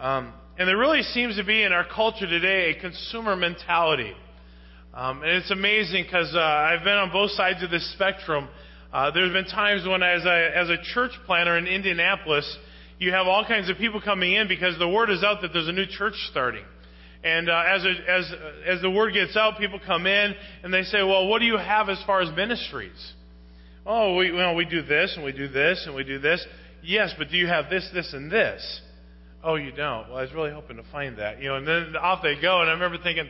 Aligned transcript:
Um, 0.00 0.32
and 0.56 0.68
there 0.68 0.78
really 0.78 1.02
seems 1.02 1.36
to 1.36 1.44
be 1.44 1.62
in 1.64 1.72
our 1.72 1.84
culture 1.84 2.26
today 2.26 2.70
a 2.76 2.80
consumer 2.80 3.34
mentality. 3.34 4.12
Um, 4.94 5.22
and 5.22 5.32
it's 5.32 5.50
amazing 5.50 6.04
because 6.04 6.32
uh, 6.34 6.40
I've 6.40 6.84
been 6.84 6.94
on 6.94 7.10
both 7.10 7.32
sides 7.32 7.62
of 7.62 7.70
this 7.70 7.92
spectrum. 7.94 8.48
Uh, 8.92 9.10
there's 9.10 9.32
been 9.32 9.44
times 9.44 9.86
when, 9.86 10.02
as 10.02 10.24
a, 10.24 10.50
as 10.56 10.68
a 10.70 10.76
church 10.94 11.10
planter 11.26 11.58
in 11.58 11.66
Indianapolis, 11.66 12.58
you 12.98 13.12
have 13.12 13.26
all 13.26 13.44
kinds 13.44 13.68
of 13.70 13.76
people 13.76 14.00
coming 14.00 14.32
in 14.32 14.48
because 14.48 14.78
the 14.78 14.88
word 14.88 15.10
is 15.10 15.22
out 15.24 15.42
that 15.42 15.52
there's 15.52 15.68
a 15.68 15.72
new 15.72 15.86
church 15.86 16.14
starting. 16.30 16.64
And 17.24 17.50
uh, 17.50 17.62
as, 17.66 17.84
a, 17.84 18.10
as, 18.10 18.32
as 18.76 18.82
the 18.82 18.90
word 18.90 19.14
gets 19.14 19.36
out, 19.36 19.58
people 19.58 19.80
come 19.84 20.06
in 20.06 20.34
and 20.62 20.72
they 20.72 20.82
say, 20.82 21.02
well, 21.02 21.26
what 21.26 21.40
do 21.40 21.44
you 21.44 21.58
have 21.58 21.88
as 21.88 22.00
far 22.06 22.20
as 22.20 22.34
ministries? 22.36 23.12
Oh, 23.84 24.16
we, 24.16 24.30
well, 24.30 24.54
we 24.54 24.64
do 24.64 24.82
this 24.82 25.14
and 25.16 25.24
we 25.24 25.32
do 25.32 25.48
this 25.48 25.82
and 25.86 25.94
we 25.94 26.04
do 26.04 26.20
this. 26.20 26.44
Yes, 26.82 27.14
but 27.18 27.30
do 27.30 27.36
you 27.36 27.48
have 27.48 27.68
this, 27.68 27.88
this, 27.92 28.12
and 28.12 28.30
this? 28.30 28.80
Oh, 29.42 29.54
you 29.54 29.70
don't? 29.70 30.08
Well, 30.08 30.18
I 30.18 30.22
was 30.22 30.32
really 30.32 30.50
hoping 30.50 30.76
to 30.76 30.84
find 30.90 31.18
that. 31.18 31.40
You 31.40 31.48
know, 31.48 31.56
and 31.56 31.66
then 31.66 31.96
off 31.96 32.22
they 32.22 32.40
go. 32.40 32.60
And 32.60 32.68
I 32.68 32.72
remember 32.72 32.98
thinking, 33.02 33.28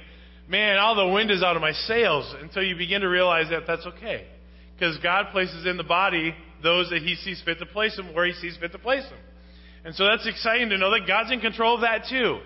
man, 0.48 0.78
all 0.78 0.94
the 0.94 1.12
wind 1.12 1.30
is 1.30 1.42
out 1.42 1.56
of 1.56 1.62
my 1.62 1.72
sails 1.72 2.34
until 2.40 2.62
you 2.62 2.76
begin 2.76 3.02
to 3.02 3.08
realize 3.08 3.50
that 3.50 3.64
that's 3.66 3.86
okay. 3.86 4.26
Because 4.74 4.96
God 4.98 5.26
places 5.32 5.66
in 5.66 5.76
the 5.76 5.84
body 5.84 6.34
those 6.62 6.90
that 6.90 7.02
He 7.02 7.14
sees 7.14 7.42
fit 7.44 7.58
to 7.58 7.66
place 7.66 7.96
them 7.96 8.14
where 8.14 8.26
He 8.26 8.32
sees 8.32 8.56
fit 8.56 8.72
to 8.72 8.78
place 8.78 9.04
them. 9.04 9.18
And 9.84 9.94
so 9.94 10.04
that's 10.04 10.26
exciting 10.26 10.70
to 10.70 10.78
know 10.78 10.90
that 10.90 11.06
God's 11.06 11.30
in 11.30 11.40
control 11.40 11.76
of 11.76 11.82
that 11.82 12.06
too. 12.08 12.40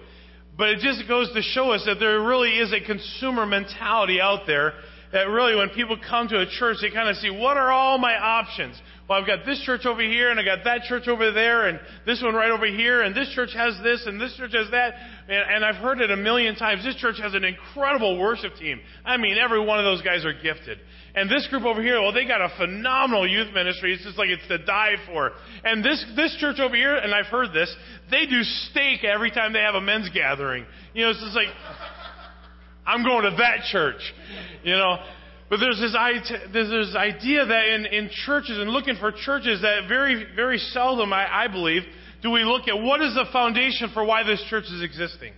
But 0.56 0.68
it 0.70 0.80
just 0.80 1.08
goes 1.08 1.32
to 1.32 1.40
show 1.40 1.70
us 1.70 1.84
that 1.86 1.98
there 1.98 2.20
really 2.20 2.58
is 2.58 2.72
a 2.72 2.84
consumer 2.84 3.46
mentality 3.46 4.20
out 4.20 4.40
there 4.46 4.74
that 5.12 5.28
really 5.28 5.56
when 5.56 5.70
people 5.70 5.96
come 6.08 6.28
to 6.28 6.40
a 6.40 6.46
church, 6.46 6.78
they 6.80 6.90
kind 6.90 7.08
of 7.08 7.16
see, 7.16 7.30
what 7.30 7.56
are 7.56 7.70
all 7.70 7.98
my 7.98 8.16
options? 8.16 8.80
Well, 9.08 9.20
I've 9.20 9.26
got 9.26 9.44
this 9.44 9.60
church 9.66 9.84
over 9.84 10.00
here, 10.00 10.30
and 10.30 10.38
I 10.38 10.44
got 10.44 10.64
that 10.64 10.82
church 10.82 11.08
over 11.08 11.32
there, 11.32 11.66
and 11.66 11.80
this 12.06 12.22
one 12.22 12.34
right 12.34 12.50
over 12.50 12.66
here, 12.66 13.02
and 13.02 13.14
this 13.14 13.28
church 13.34 13.50
has 13.52 13.74
this, 13.82 14.04
and 14.06 14.20
this 14.20 14.34
church 14.36 14.52
has 14.54 14.70
that. 14.70 14.94
And, 15.28 15.56
and 15.56 15.64
I've 15.64 15.82
heard 15.82 16.00
it 16.00 16.10
a 16.10 16.16
million 16.16 16.54
times. 16.54 16.84
This 16.84 16.94
church 16.96 17.16
has 17.20 17.34
an 17.34 17.44
incredible 17.44 18.18
worship 18.18 18.54
team. 18.56 18.80
I 19.04 19.16
mean, 19.16 19.38
every 19.38 19.64
one 19.64 19.78
of 19.78 19.84
those 19.84 20.02
guys 20.02 20.24
are 20.24 20.32
gifted. 20.32 20.78
And 21.14 21.28
this 21.28 21.46
group 21.50 21.64
over 21.64 21.82
here, 21.82 22.00
well, 22.00 22.12
they 22.12 22.26
got 22.26 22.40
a 22.40 22.48
phenomenal 22.56 23.28
youth 23.28 23.52
ministry. 23.52 23.92
It's 23.92 24.04
just 24.04 24.16
like 24.16 24.28
it's 24.28 24.46
to 24.48 24.58
die 24.58 24.94
for. 25.06 25.32
And 25.64 25.84
this, 25.84 26.02
this 26.16 26.36
church 26.38 26.58
over 26.58 26.74
here, 26.74 26.96
and 26.96 27.12
I've 27.12 27.26
heard 27.26 27.52
this, 27.52 27.74
they 28.10 28.24
do 28.26 28.42
steak 28.70 29.04
every 29.04 29.30
time 29.30 29.52
they 29.52 29.60
have 29.60 29.74
a 29.74 29.80
men's 29.80 30.08
gathering. 30.10 30.64
You 30.94 31.04
know, 31.04 31.10
it's 31.10 31.20
just 31.20 31.36
like, 31.36 31.48
I'm 32.86 33.04
going 33.04 33.24
to 33.24 33.36
that 33.38 33.64
church. 33.70 34.00
You 34.64 34.72
know, 34.72 34.96
but 35.52 35.60
there's 35.60 35.78
this, 35.78 35.92
there's 36.50 36.70
this 36.70 36.96
idea 36.96 37.44
that 37.44 37.68
in, 37.68 37.84
in 37.84 38.10
churches 38.24 38.56
and 38.56 38.70
looking 38.70 38.96
for 38.96 39.12
churches 39.12 39.60
that 39.60 39.86
very, 39.86 40.24
very 40.34 40.56
seldom, 40.56 41.12
I, 41.12 41.44
I 41.44 41.48
believe, 41.48 41.82
do 42.22 42.30
we 42.30 42.42
look 42.42 42.68
at 42.68 42.80
what 42.80 43.02
is 43.02 43.12
the 43.12 43.26
foundation 43.34 43.90
for 43.92 44.02
why 44.02 44.22
this 44.22 44.42
church 44.48 44.64
is 44.64 44.82
existing. 44.82 45.34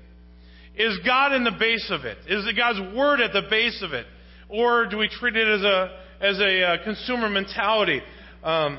Is 0.76 1.00
God 1.04 1.32
in 1.32 1.42
the 1.42 1.50
base 1.58 1.88
of 1.90 2.04
it? 2.04 2.16
Is 2.28 2.46
God's 2.56 2.94
word 2.94 3.22
at 3.22 3.32
the 3.32 3.42
base 3.50 3.82
of 3.82 3.92
it? 3.92 4.06
Or 4.48 4.86
do 4.86 4.98
we 4.98 5.08
treat 5.08 5.34
it 5.34 5.48
as 5.48 5.62
a, 5.62 5.98
as 6.20 6.38
a 6.38 6.62
uh, 6.62 6.84
consumer 6.84 7.28
mentality? 7.28 8.00
Um, 8.44 8.78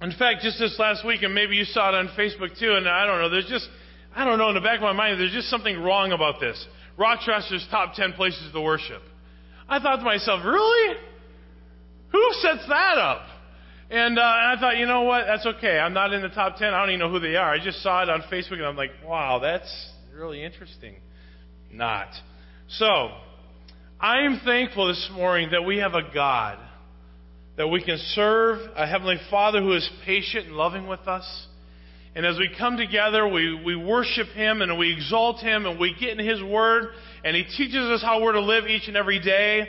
in 0.00 0.12
fact, 0.16 0.42
just 0.42 0.60
this 0.60 0.76
last 0.78 1.04
week, 1.04 1.24
and 1.24 1.34
maybe 1.34 1.56
you 1.56 1.64
saw 1.64 1.88
it 1.88 1.96
on 1.96 2.06
Facebook 2.16 2.56
too, 2.56 2.72
and 2.72 2.88
I 2.88 3.04
don't 3.04 3.18
know, 3.18 3.30
there's 3.30 3.48
just, 3.48 3.68
I 4.14 4.24
don't 4.24 4.38
know, 4.38 4.50
in 4.50 4.54
the 4.54 4.60
back 4.60 4.76
of 4.76 4.82
my 4.82 4.92
mind, 4.92 5.20
there's 5.20 5.32
just 5.32 5.50
something 5.50 5.76
wrong 5.76 6.12
about 6.12 6.38
this. 6.38 6.64
Rochester's 6.96 7.66
top 7.68 7.94
10 7.94 8.12
places 8.12 8.52
to 8.52 8.60
worship. 8.60 9.02
I 9.68 9.80
thought 9.80 9.96
to 9.96 10.04
myself, 10.04 10.44
really? 10.44 10.96
Who 12.12 12.28
sets 12.40 12.66
that 12.68 12.98
up? 12.98 13.22
And, 13.90 14.18
uh, 14.18 14.22
and 14.22 14.58
I 14.58 14.60
thought, 14.60 14.76
you 14.78 14.86
know 14.86 15.02
what? 15.02 15.24
That's 15.26 15.46
okay. 15.46 15.78
I'm 15.78 15.92
not 15.92 16.12
in 16.12 16.22
the 16.22 16.28
top 16.28 16.56
10. 16.56 16.74
I 16.74 16.80
don't 16.80 16.90
even 16.90 17.00
know 17.00 17.10
who 17.10 17.20
they 17.20 17.36
are. 17.36 17.52
I 17.52 17.62
just 17.62 17.82
saw 17.82 18.02
it 18.02 18.08
on 18.08 18.22
Facebook 18.30 18.54
and 18.54 18.66
I'm 18.66 18.76
like, 18.76 18.90
wow, 19.04 19.38
that's 19.38 19.90
really 20.14 20.42
interesting. 20.42 20.96
Not. 21.72 22.08
So, 22.68 23.10
I 24.00 24.22
am 24.22 24.40
thankful 24.44 24.88
this 24.88 25.10
morning 25.14 25.50
that 25.52 25.62
we 25.62 25.78
have 25.78 25.94
a 25.94 26.02
God 26.12 26.58
that 27.56 27.68
we 27.68 27.82
can 27.82 27.98
serve, 28.14 28.58
a 28.76 28.86
Heavenly 28.86 29.16
Father 29.30 29.60
who 29.60 29.72
is 29.72 29.88
patient 30.04 30.46
and 30.46 30.56
loving 30.56 30.86
with 30.86 31.08
us. 31.08 31.46
And 32.16 32.24
as 32.24 32.38
we 32.38 32.48
come 32.56 32.78
together, 32.78 33.28
we, 33.28 33.62
we 33.62 33.76
worship 33.76 34.28
Him 34.28 34.62
and 34.62 34.78
we 34.78 34.90
exalt 34.90 35.40
Him 35.40 35.66
and 35.66 35.78
we 35.78 35.94
get 36.00 36.18
in 36.18 36.26
His 36.26 36.42
Word 36.42 36.88
and 37.22 37.36
He 37.36 37.44
teaches 37.44 37.90
us 37.90 38.00
how 38.00 38.22
we're 38.22 38.32
to 38.32 38.40
live 38.40 38.64
each 38.64 38.88
and 38.88 38.96
every 38.96 39.20
day. 39.20 39.68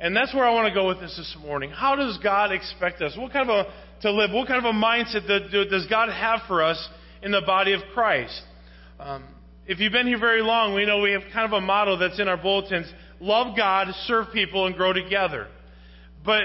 And 0.00 0.16
that's 0.16 0.34
where 0.34 0.46
I 0.46 0.54
want 0.54 0.68
to 0.68 0.74
go 0.74 0.88
with 0.88 1.00
this 1.00 1.14
this 1.18 1.36
morning. 1.42 1.68
How 1.68 1.94
does 1.94 2.18
God 2.22 2.50
expect 2.50 3.02
us? 3.02 3.14
What 3.14 3.30
kind 3.30 3.50
of 3.50 3.66
a, 3.66 4.00
to 4.00 4.10
live? 4.10 4.30
What 4.32 4.48
kind 4.48 4.64
of 4.64 4.74
a 4.74 4.78
mindset 4.78 5.28
does 5.68 5.86
God 5.88 6.08
have 6.08 6.40
for 6.48 6.62
us 6.62 6.88
in 7.22 7.30
the 7.30 7.42
body 7.42 7.74
of 7.74 7.82
Christ? 7.92 8.40
Um, 8.98 9.24
if 9.66 9.78
you've 9.78 9.92
been 9.92 10.06
here 10.06 10.18
very 10.18 10.40
long, 10.40 10.74
we 10.74 10.86
know 10.86 11.02
we 11.02 11.12
have 11.12 11.24
kind 11.30 11.44
of 11.44 11.52
a 11.52 11.60
motto 11.60 11.98
that's 11.98 12.18
in 12.18 12.26
our 12.26 12.38
bulletins. 12.38 12.90
Love 13.20 13.54
God, 13.54 13.88
serve 14.06 14.28
people, 14.32 14.66
and 14.66 14.76
grow 14.76 14.94
together. 14.94 15.46
But 16.24 16.44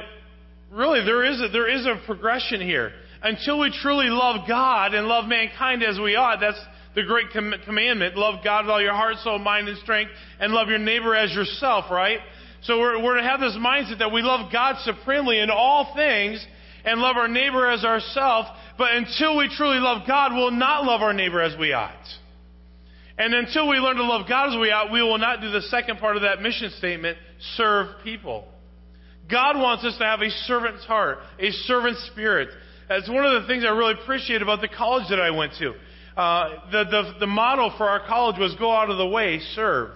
really, 0.74 1.06
there 1.06 1.24
is 1.24 1.40
a, 1.40 1.48
there 1.48 1.70
is 1.70 1.86
a 1.86 2.06
progression 2.06 2.60
here 2.60 2.92
until 3.22 3.60
we 3.60 3.72
truly 3.82 4.08
love 4.10 4.48
God 4.48 4.94
and 4.94 5.08
love 5.08 5.26
mankind 5.26 5.84
as 5.84 6.00
we 6.00 6.16
ought, 6.16 6.40
that's 6.40 6.60
the 6.96 7.04
great 7.04 7.28
com- 7.32 7.54
commandment. 7.66 8.18
Love 8.18 8.44
God 8.44 8.66
with 8.66 8.72
all 8.72 8.82
your 8.82 8.94
heart, 8.94 9.16
soul, 9.24 9.40
mind, 9.40 9.68
and 9.68 9.78
strength, 9.80 10.12
and 10.40 10.54
love 10.54 10.70
your 10.70 10.80
neighbor 10.80 11.16
as 11.16 11.32
yourself, 11.32 11.86
right? 11.92 12.20
So 12.64 12.80
we're, 12.80 13.02
we're 13.04 13.18
to 13.18 13.24
have 13.24 13.40
this 13.40 13.54
mindset 13.54 14.00
that 14.00 14.12
we 14.12 14.22
love 14.22 14.52
God 14.52 14.76
supremely 14.84 15.40
in 15.40 15.50
all 15.50 15.94
things 15.96 16.46
and 16.84 17.00
love 17.00 17.16
our 17.16 17.28
neighbor 17.28 17.70
as 17.70 17.84
ourselves, 17.84 18.50
but 18.78 18.94
until 18.94 19.38
we 19.38 19.50
truly 19.56 19.80
love 19.80 20.08
God, 20.08 20.34
we'll 20.34 20.52
not 20.52 20.84
love 20.84 21.02
our 21.02 21.14
neighbor 21.14 21.42
as 21.42 21.58
we 21.58 21.74
ought. 21.74 21.92
And 23.18 23.36
until 23.36 23.70
we 23.70 23.78
learn 23.78 23.98
to 23.98 24.04
love 24.04 24.28
God 24.28 24.54
as 24.54 24.60
we 24.60 24.72
ought, 24.72 24.92
we 24.92 25.02
will 25.04 25.20
not 25.20 25.42
do 25.42 25.52
the 25.52 25.62
second 25.64 26.00
part 26.00 26.16
of 26.16 26.24
that 26.24 26.42
mission 26.42 26.72
statement, 26.78 27.18
serve 27.56 28.04
people. 28.04 28.48
God 29.30 29.58
wants 29.58 29.86
us 29.86 29.98
to 30.00 30.04
have 30.04 30.22
a 30.22 30.30
servant's 30.30 30.84
heart, 30.86 31.20
a 31.40 31.52
servant 31.52 31.98
spirit. 32.12 32.50
That's 32.92 33.10
one 33.10 33.24
of 33.24 33.42
the 33.42 33.48
things 33.48 33.64
I 33.64 33.70
really 33.70 33.94
appreciate 33.94 34.42
about 34.42 34.60
the 34.60 34.68
college 34.68 35.06
that 35.12 35.22
I 35.22 35.32
went 35.32 35.54
to. 35.60 35.74
Uh, 36.18 36.72
the, 36.74 36.84
the, 36.84 37.14
the 37.22 37.26
motto 37.26 37.70
for 37.78 37.88
our 37.88 38.06
college 38.06 38.38
was 38.38 38.54
go 38.56 38.70
out 38.70 38.90
of 38.90 38.98
the 38.98 39.08
way, 39.08 39.40
serve. 39.56 39.92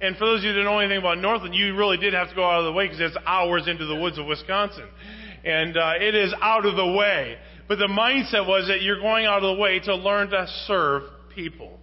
And 0.00 0.16
for 0.16 0.24
those 0.24 0.38
of 0.38 0.44
you 0.44 0.52
that 0.54 0.62
know 0.62 0.78
anything 0.78 0.96
about 0.96 1.18
Northland, 1.18 1.54
you 1.54 1.76
really 1.76 1.98
did 1.98 2.14
have 2.14 2.30
to 2.30 2.34
go 2.34 2.48
out 2.48 2.60
of 2.60 2.64
the 2.64 2.72
way 2.72 2.86
because 2.86 3.00
it's 3.02 3.16
hours 3.26 3.68
into 3.68 3.84
the 3.84 3.96
woods 3.96 4.16
of 4.16 4.24
Wisconsin. 4.24 4.88
And 5.44 5.76
uh, 5.76 5.92
it 6.00 6.14
is 6.14 6.32
out 6.40 6.64
of 6.64 6.74
the 6.74 6.86
way. 6.86 7.36
But 7.68 7.78
the 7.78 7.86
mindset 7.86 8.48
was 8.48 8.68
that 8.68 8.80
you're 8.80 9.00
going 9.00 9.26
out 9.26 9.44
of 9.44 9.54
the 9.54 9.60
way 9.60 9.80
to 9.80 9.94
learn 9.94 10.30
to 10.30 10.46
serve 10.66 11.02
people 11.34 11.78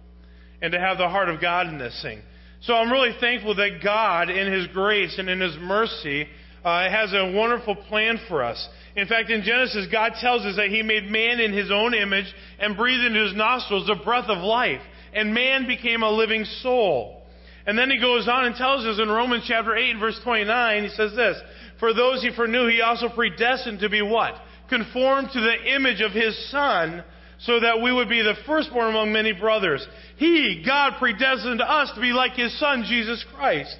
and 0.60 0.72
to 0.72 0.80
have 0.80 0.98
the 0.98 1.08
heart 1.08 1.28
of 1.28 1.40
God 1.40 1.68
in 1.68 1.78
this 1.78 1.96
thing. 2.02 2.22
So 2.62 2.74
I'm 2.74 2.90
really 2.90 3.14
thankful 3.20 3.54
that 3.54 3.82
God, 3.84 4.30
in 4.30 4.52
His 4.52 4.66
grace 4.74 5.16
and 5.16 5.30
in 5.30 5.40
His 5.40 5.56
mercy, 5.60 6.26
uh, 6.64 6.90
has 6.90 7.12
a 7.12 7.30
wonderful 7.32 7.76
plan 7.76 8.18
for 8.26 8.42
us. 8.42 8.68
In 8.96 9.06
fact, 9.06 9.28
in 9.28 9.42
Genesis, 9.42 9.86
God 9.92 10.14
tells 10.20 10.42
us 10.46 10.56
that 10.56 10.68
He 10.68 10.82
made 10.82 11.10
man 11.10 11.38
in 11.38 11.52
His 11.52 11.70
own 11.70 11.92
image 11.94 12.32
and 12.58 12.76
breathed 12.76 13.04
into 13.04 13.24
his 13.24 13.36
nostrils 13.36 13.86
the 13.86 14.02
breath 14.02 14.28
of 14.28 14.38
life. 14.38 14.80
And 15.12 15.34
man 15.34 15.66
became 15.66 16.02
a 16.02 16.10
living 16.10 16.44
soul. 16.62 17.22
And 17.66 17.78
then 17.78 17.90
He 17.90 18.00
goes 18.00 18.26
on 18.26 18.46
and 18.46 18.56
tells 18.56 18.86
us 18.86 18.98
in 18.98 19.08
Romans 19.08 19.44
chapter 19.46 19.76
8 19.76 19.98
verse 20.00 20.18
29, 20.24 20.84
He 20.84 20.88
says 20.90 21.14
this, 21.14 21.36
For 21.78 21.92
those 21.92 22.22
He 22.22 22.34
foreknew, 22.34 22.68
He 22.68 22.80
also 22.80 23.10
predestined 23.10 23.80
to 23.80 23.90
be 23.90 24.00
what? 24.00 24.34
Conformed 24.70 25.28
to 25.32 25.40
the 25.40 25.74
image 25.74 26.00
of 26.00 26.12
His 26.12 26.50
Son, 26.50 27.04
so 27.40 27.60
that 27.60 27.82
we 27.82 27.92
would 27.92 28.08
be 28.08 28.22
the 28.22 28.34
firstborn 28.46 28.88
among 28.88 29.12
many 29.12 29.32
brothers. 29.32 29.86
He, 30.16 30.62
God, 30.66 30.94
predestined 30.98 31.60
us 31.60 31.92
to 31.94 32.00
be 32.00 32.12
like 32.12 32.32
His 32.32 32.58
Son, 32.58 32.84
Jesus 32.88 33.22
Christ. 33.36 33.76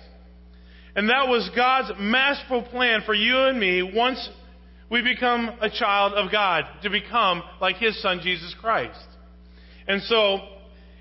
And 0.94 1.08
that 1.08 1.28
was 1.28 1.50
God's 1.56 1.92
masterful 1.98 2.62
plan 2.64 3.00
for 3.06 3.14
you 3.14 3.38
and 3.38 3.58
me 3.58 3.82
once 3.82 4.28
we 4.90 5.02
become 5.02 5.50
a 5.60 5.68
child 5.70 6.14
of 6.14 6.30
God, 6.30 6.64
to 6.82 6.90
become 6.90 7.42
like 7.60 7.76
His 7.76 8.00
Son, 8.00 8.20
Jesus 8.22 8.54
Christ. 8.60 9.06
And 9.88 10.02
so, 10.02 10.38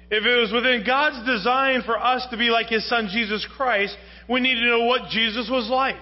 if 0.09 0.23
it 0.23 0.40
was 0.40 0.51
within 0.51 0.84
God's 0.85 1.25
design 1.25 1.83
for 1.86 1.98
us 1.98 2.25
to 2.31 2.38
be 2.38 2.50
like 2.50 2.68
His 2.68 2.88
Son, 2.88 3.09
Jesus 3.12 3.45
Christ, 3.56 3.95
we 4.30 4.39
need 4.39 4.56
to 4.56 4.65
know 4.65 4.86
what 4.86 5.09
Jesus 5.09 5.50
was 5.50 5.69
like. 5.69 5.95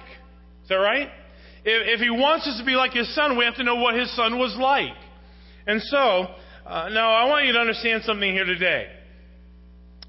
Is 0.63 0.69
that 0.69 0.75
right? 0.75 1.09
If, 1.65 1.99
if 1.99 1.99
He 1.99 2.09
wants 2.09 2.47
us 2.47 2.57
to 2.59 2.65
be 2.65 2.75
like 2.75 2.93
His 2.93 3.13
Son, 3.15 3.37
we 3.37 3.45
have 3.45 3.55
to 3.55 3.63
know 3.63 3.75
what 3.75 3.95
His 3.95 4.13
Son 4.15 4.37
was 4.37 4.55
like. 4.57 4.95
And 5.67 5.81
so, 5.81 6.27
uh, 6.65 6.89
now 6.89 7.13
I 7.13 7.25
want 7.25 7.45
you 7.45 7.53
to 7.53 7.59
understand 7.59 8.03
something 8.03 8.31
here 8.31 8.45
today. 8.45 8.87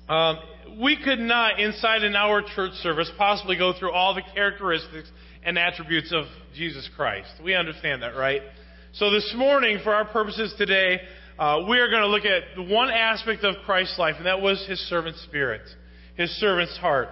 Um, 0.08 0.38
we 0.80 0.96
could 1.02 1.18
not, 1.18 1.60
inside 1.60 2.02
an 2.02 2.16
hour 2.16 2.42
church 2.54 2.72
service, 2.74 3.10
possibly 3.16 3.56
go 3.56 3.72
through 3.78 3.92
all 3.92 4.14
the 4.14 4.22
characteristics 4.34 5.10
and 5.44 5.58
attributes 5.58 6.12
of 6.12 6.24
Jesus 6.54 6.88
Christ. 6.96 7.30
We 7.42 7.54
understand 7.54 8.02
that, 8.02 8.16
right? 8.16 8.42
So 8.92 9.10
this 9.10 9.34
morning, 9.36 9.80
for 9.82 9.94
our 9.94 10.04
purposes 10.04 10.54
today, 10.56 11.00
uh, 11.38 11.64
we 11.68 11.78
are 11.78 11.88
going 11.88 12.02
to 12.02 12.08
look 12.08 12.24
at 12.24 12.70
one 12.70 12.90
aspect 12.90 13.44
of 13.44 13.56
Christ's 13.64 13.98
life, 13.98 14.14
and 14.18 14.26
that 14.26 14.40
was 14.40 14.64
his 14.68 14.78
servant 14.88 15.16
spirit, 15.18 15.62
his 16.16 16.30
servant's 16.38 16.76
heart. 16.78 17.08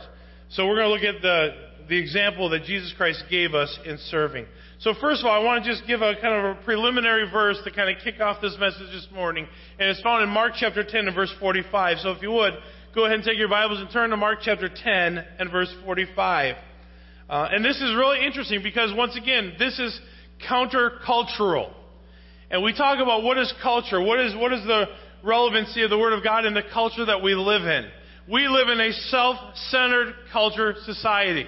So 0.50 0.66
we're 0.66 0.76
going 0.76 1.00
to 1.00 1.06
look 1.06 1.16
at 1.16 1.22
the 1.22 1.72
the 1.88 1.98
example 1.98 2.48
that 2.50 2.64
Jesus 2.64 2.92
Christ 2.96 3.24
gave 3.30 3.54
us 3.54 3.78
in 3.84 3.98
serving. 4.08 4.46
So 4.78 4.94
first 5.00 5.20
of 5.20 5.26
all, 5.26 5.40
I 5.40 5.44
want 5.44 5.64
to 5.64 5.70
just 5.70 5.86
give 5.86 6.02
a 6.02 6.14
kind 6.20 6.46
of 6.46 6.56
a 6.56 6.62
preliminary 6.64 7.30
verse 7.30 7.58
to 7.64 7.70
kind 7.70 7.94
of 7.94 8.02
kick 8.02 8.20
off 8.20 8.40
this 8.40 8.56
message 8.58 8.90
this 8.92 9.06
morning. 9.12 9.46
And 9.78 9.88
it's 9.88 10.00
found 10.00 10.22
in 10.22 10.28
Mark 10.28 10.52
chapter 10.56 10.82
10 10.84 11.06
and 11.06 11.14
verse 11.14 11.32
45. 11.38 11.98
So 11.98 12.10
if 12.12 12.22
you 12.22 12.32
would, 12.32 12.54
go 12.94 13.06
ahead 13.06 13.16
and 13.16 13.24
take 13.24 13.38
your 13.38 13.48
Bibles 13.48 13.80
and 13.80 13.88
turn 13.90 14.10
to 14.10 14.18
Mark 14.18 14.40
chapter 14.42 14.68
10 14.68 15.24
and 15.38 15.50
verse 15.50 15.74
45. 15.82 16.56
Uh, 17.28 17.48
and 17.50 17.64
this 17.64 17.76
is 17.76 17.94
really 17.96 18.24
interesting 18.24 18.62
because 18.62 18.92
once 18.94 19.16
again, 19.16 19.54
this 19.58 19.78
is 19.78 19.98
countercultural. 20.46 21.72
And 22.50 22.62
we 22.62 22.76
talk 22.76 23.00
about 23.00 23.22
what 23.22 23.38
is 23.38 23.52
culture, 23.62 23.98
what 23.98 24.20
is, 24.20 24.34
what 24.36 24.52
is 24.52 24.62
the 24.66 24.84
relevancy 25.24 25.82
of 25.82 25.88
the 25.88 25.96
Word 25.96 26.12
of 26.12 26.22
God 26.22 26.44
in 26.44 26.52
the 26.52 26.62
culture 26.70 27.06
that 27.06 27.22
we 27.22 27.34
live 27.34 27.62
in. 27.62 27.88
We 28.30 28.46
live 28.46 28.68
in 28.68 28.78
a 28.78 28.92
self-centered 28.92 30.14
culture 30.30 30.74
society 30.84 31.46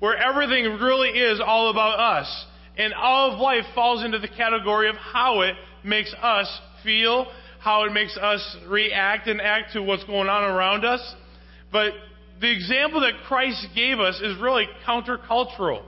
where 0.00 0.16
everything 0.16 0.64
really 0.80 1.10
is 1.10 1.40
all 1.44 1.70
about 1.70 2.00
us. 2.00 2.46
And 2.76 2.92
all 2.92 3.32
of 3.32 3.38
life 3.38 3.64
falls 3.74 4.04
into 4.04 4.18
the 4.18 4.28
category 4.28 4.88
of 4.88 4.96
how 4.96 5.42
it 5.42 5.54
makes 5.84 6.12
us 6.20 6.60
feel, 6.82 7.26
how 7.66 7.82
it 7.82 7.92
makes 7.92 8.16
us 8.16 8.56
react 8.68 9.26
and 9.26 9.40
act 9.40 9.72
to 9.72 9.82
what's 9.82 10.04
going 10.04 10.28
on 10.28 10.44
around 10.44 10.84
us. 10.84 11.00
But 11.72 11.94
the 12.40 12.48
example 12.48 13.00
that 13.00 13.24
Christ 13.26 13.66
gave 13.74 13.98
us 13.98 14.20
is 14.22 14.40
really 14.40 14.68
countercultural. 14.86 15.82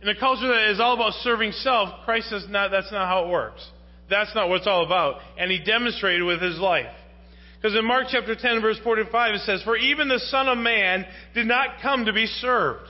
In 0.00 0.08
a 0.08 0.18
culture 0.18 0.48
that 0.48 0.70
is 0.70 0.80
all 0.80 0.94
about 0.94 1.12
serving 1.20 1.52
self, 1.52 1.90
Christ 2.06 2.30
says 2.30 2.46
not, 2.48 2.70
that's 2.70 2.90
not 2.90 3.06
how 3.06 3.26
it 3.26 3.28
works. 3.28 3.68
That's 4.08 4.34
not 4.34 4.48
what 4.48 4.60
it's 4.60 4.66
all 4.66 4.86
about. 4.86 5.16
And 5.38 5.50
he 5.50 5.62
demonstrated 5.62 6.22
with 6.22 6.40
his 6.40 6.58
life. 6.58 6.86
Because 7.60 7.76
in 7.76 7.84
Mark 7.84 8.06
chapter 8.10 8.34
10 8.34 8.62
verse 8.62 8.78
45 8.82 9.34
it 9.34 9.40
says, 9.42 9.62
For 9.62 9.76
even 9.76 10.08
the 10.08 10.20
Son 10.20 10.48
of 10.48 10.56
Man 10.56 11.04
did 11.34 11.46
not 11.46 11.82
come 11.82 12.06
to 12.06 12.14
be 12.14 12.24
served. 12.24 12.88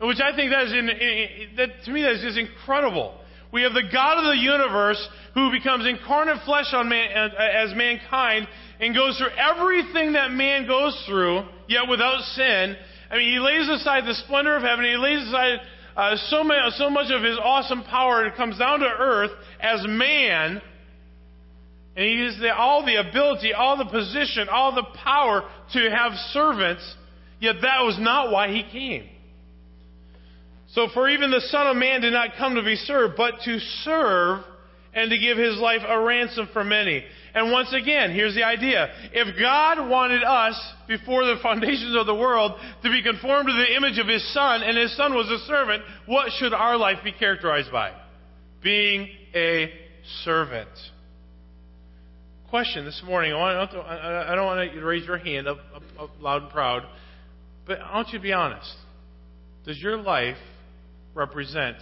Which 0.00 0.20
I 0.20 0.36
think 0.36 0.52
that 0.52 0.66
is, 0.66 0.72
in, 0.72 0.88
in, 0.88 1.56
that 1.56 1.82
to 1.84 1.90
me 1.90 2.02
that 2.02 2.12
is 2.12 2.22
just 2.22 2.38
incredible. 2.38 3.18
We 3.56 3.62
have 3.62 3.72
the 3.72 3.88
God 3.90 4.18
of 4.18 4.24
the 4.36 4.36
universe 4.36 5.00
who 5.32 5.50
becomes 5.50 5.86
incarnate 5.86 6.44
flesh 6.44 6.74
on 6.74 6.90
man, 6.90 7.08
as 7.10 7.74
mankind 7.74 8.46
and 8.78 8.94
goes 8.94 9.16
through 9.16 9.32
everything 9.32 10.12
that 10.12 10.30
man 10.30 10.66
goes 10.66 11.02
through, 11.08 11.40
yet 11.66 11.88
without 11.88 12.20
sin. 12.34 12.76
I 13.10 13.16
mean, 13.16 13.32
he 13.32 13.38
lays 13.38 13.66
aside 13.66 14.04
the 14.04 14.12
splendor 14.26 14.56
of 14.56 14.62
heaven. 14.62 14.84
He 14.84 14.98
lays 14.98 15.26
aside 15.26 15.60
uh, 15.96 16.16
so, 16.28 16.44
many, 16.44 16.60
so 16.72 16.90
much 16.90 17.10
of 17.10 17.22
his 17.22 17.38
awesome 17.42 17.82
power. 17.84 18.26
It 18.26 18.36
comes 18.36 18.58
down 18.58 18.80
to 18.80 18.90
earth 18.98 19.30
as 19.58 19.80
man 19.88 20.60
and 21.96 22.04
he 22.04 22.26
has 22.26 22.36
all 22.58 22.84
the 22.84 22.96
ability, 22.96 23.54
all 23.54 23.78
the 23.78 23.86
position, 23.86 24.50
all 24.50 24.74
the 24.74 24.84
power 25.02 25.48
to 25.72 25.90
have 25.90 26.12
servants, 26.34 26.94
yet 27.40 27.54
that 27.62 27.80
was 27.84 27.96
not 27.98 28.30
why 28.30 28.52
he 28.52 28.64
came. 28.70 29.08
So, 30.68 30.88
for 30.92 31.08
even 31.08 31.30
the 31.30 31.40
Son 31.40 31.66
of 31.68 31.76
Man 31.76 32.00
did 32.00 32.12
not 32.12 32.30
come 32.36 32.56
to 32.56 32.62
be 32.62 32.76
served, 32.76 33.14
but 33.16 33.34
to 33.44 33.58
serve 33.84 34.44
and 34.92 35.10
to 35.10 35.18
give 35.18 35.36
his 35.36 35.58
life 35.58 35.82
a 35.86 36.00
ransom 36.00 36.48
for 36.52 36.64
many. 36.64 37.04
And 37.34 37.52
once 37.52 37.72
again, 37.72 38.12
here's 38.12 38.34
the 38.34 38.44
idea. 38.44 38.88
If 39.12 39.38
God 39.38 39.88
wanted 39.88 40.24
us, 40.24 40.58
before 40.88 41.24
the 41.26 41.36
foundations 41.42 41.94
of 41.94 42.06
the 42.06 42.14
world, 42.14 42.52
to 42.82 42.90
be 42.90 43.02
conformed 43.02 43.48
to 43.48 43.52
the 43.52 43.76
image 43.76 43.98
of 43.98 44.08
his 44.08 44.26
Son, 44.32 44.62
and 44.62 44.76
his 44.76 44.96
Son 44.96 45.14
was 45.14 45.30
a 45.30 45.46
servant, 45.46 45.82
what 46.06 46.30
should 46.38 46.54
our 46.54 46.76
life 46.76 46.98
be 47.04 47.12
characterized 47.12 47.70
by? 47.70 47.92
Being 48.62 49.08
a 49.34 49.70
servant 50.24 50.70
question 52.48 52.84
this 52.86 53.02
morning. 53.04 53.34
I 53.34 54.34
don't 54.34 54.46
want 54.46 54.72
you 54.72 54.80
to 54.80 54.86
raise 54.86 55.06
your 55.06 55.18
hand 55.18 55.46
up, 55.46 55.58
up, 55.74 55.82
up 56.00 56.10
loud 56.20 56.42
and 56.44 56.50
proud, 56.50 56.84
but 57.66 57.80
I 57.80 57.94
want 57.94 58.08
you 58.08 58.18
to 58.18 58.22
be 58.22 58.32
honest. 58.32 58.74
Does 59.66 59.78
your 59.78 59.98
life 59.98 60.36
represent 61.16 61.78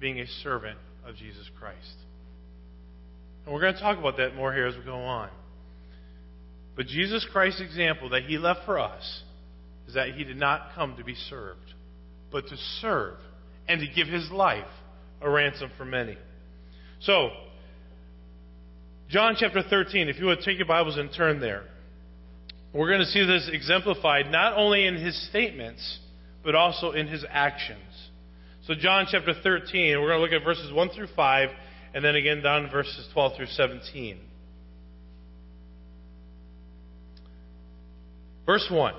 being 0.00 0.20
a 0.20 0.26
servant 0.42 0.78
of 1.06 1.16
Jesus 1.16 1.48
Christ? 1.58 1.96
And 3.44 3.54
we're 3.54 3.60
going 3.60 3.74
to 3.74 3.80
talk 3.80 3.98
about 3.98 4.18
that 4.18 4.34
more 4.34 4.52
here 4.52 4.66
as 4.66 4.76
we 4.76 4.84
go 4.84 4.96
on. 4.96 5.30
But 6.76 6.86
Jesus 6.86 7.26
Christ's 7.32 7.60
example 7.60 8.10
that 8.10 8.24
he 8.24 8.38
left 8.38 8.60
for 8.66 8.78
us 8.78 9.22
is 9.86 9.94
that 9.94 10.14
he 10.14 10.24
did 10.24 10.36
not 10.36 10.74
come 10.74 10.96
to 10.96 11.04
be 11.04 11.14
served, 11.14 11.74
but 12.30 12.46
to 12.48 12.56
serve 12.80 13.18
and 13.68 13.80
to 13.80 13.86
give 13.94 14.08
his 14.08 14.30
life 14.30 14.64
a 15.20 15.30
ransom 15.30 15.70
for 15.76 15.84
many. 15.84 16.16
So, 17.00 17.30
John 19.08 19.36
chapter 19.38 19.62
13, 19.62 20.08
if 20.08 20.18
you 20.18 20.26
would 20.26 20.40
take 20.40 20.56
your 20.56 20.66
Bibles 20.66 20.96
and 20.96 21.10
turn 21.14 21.40
there. 21.40 21.64
We're 22.72 22.88
going 22.88 23.00
to 23.00 23.06
see 23.06 23.26
this 23.26 23.50
exemplified 23.52 24.30
not 24.30 24.56
only 24.56 24.86
in 24.86 24.96
his 24.96 25.28
statements, 25.28 25.98
but 26.42 26.54
also 26.54 26.92
in 26.92 27.06
his 27.06 27.24
actions. 27.28 27.78
So, 28.66 28.74
John 28.74 29.06
chapter 29.10 29.34
13, 29.34 30.00
we're 30.00 30.08
going 30.08 30.18
to 30.18 30.22
look 30.22 30.32
at 30.32 30.44
verses 30.44 30.72
1 30.72 30.90
through 30.90 31.08
5, 31.14 31.48
and 31.94 32.04
then 32.04 32.14
again 32.14 32.42
down 32.42 32.70
verses 32.70 33.08
12 33.12 33.36
through 33.36 33.46
17. 33.46 34.18
Verse 38.46 38.66
1. 38.70 38.94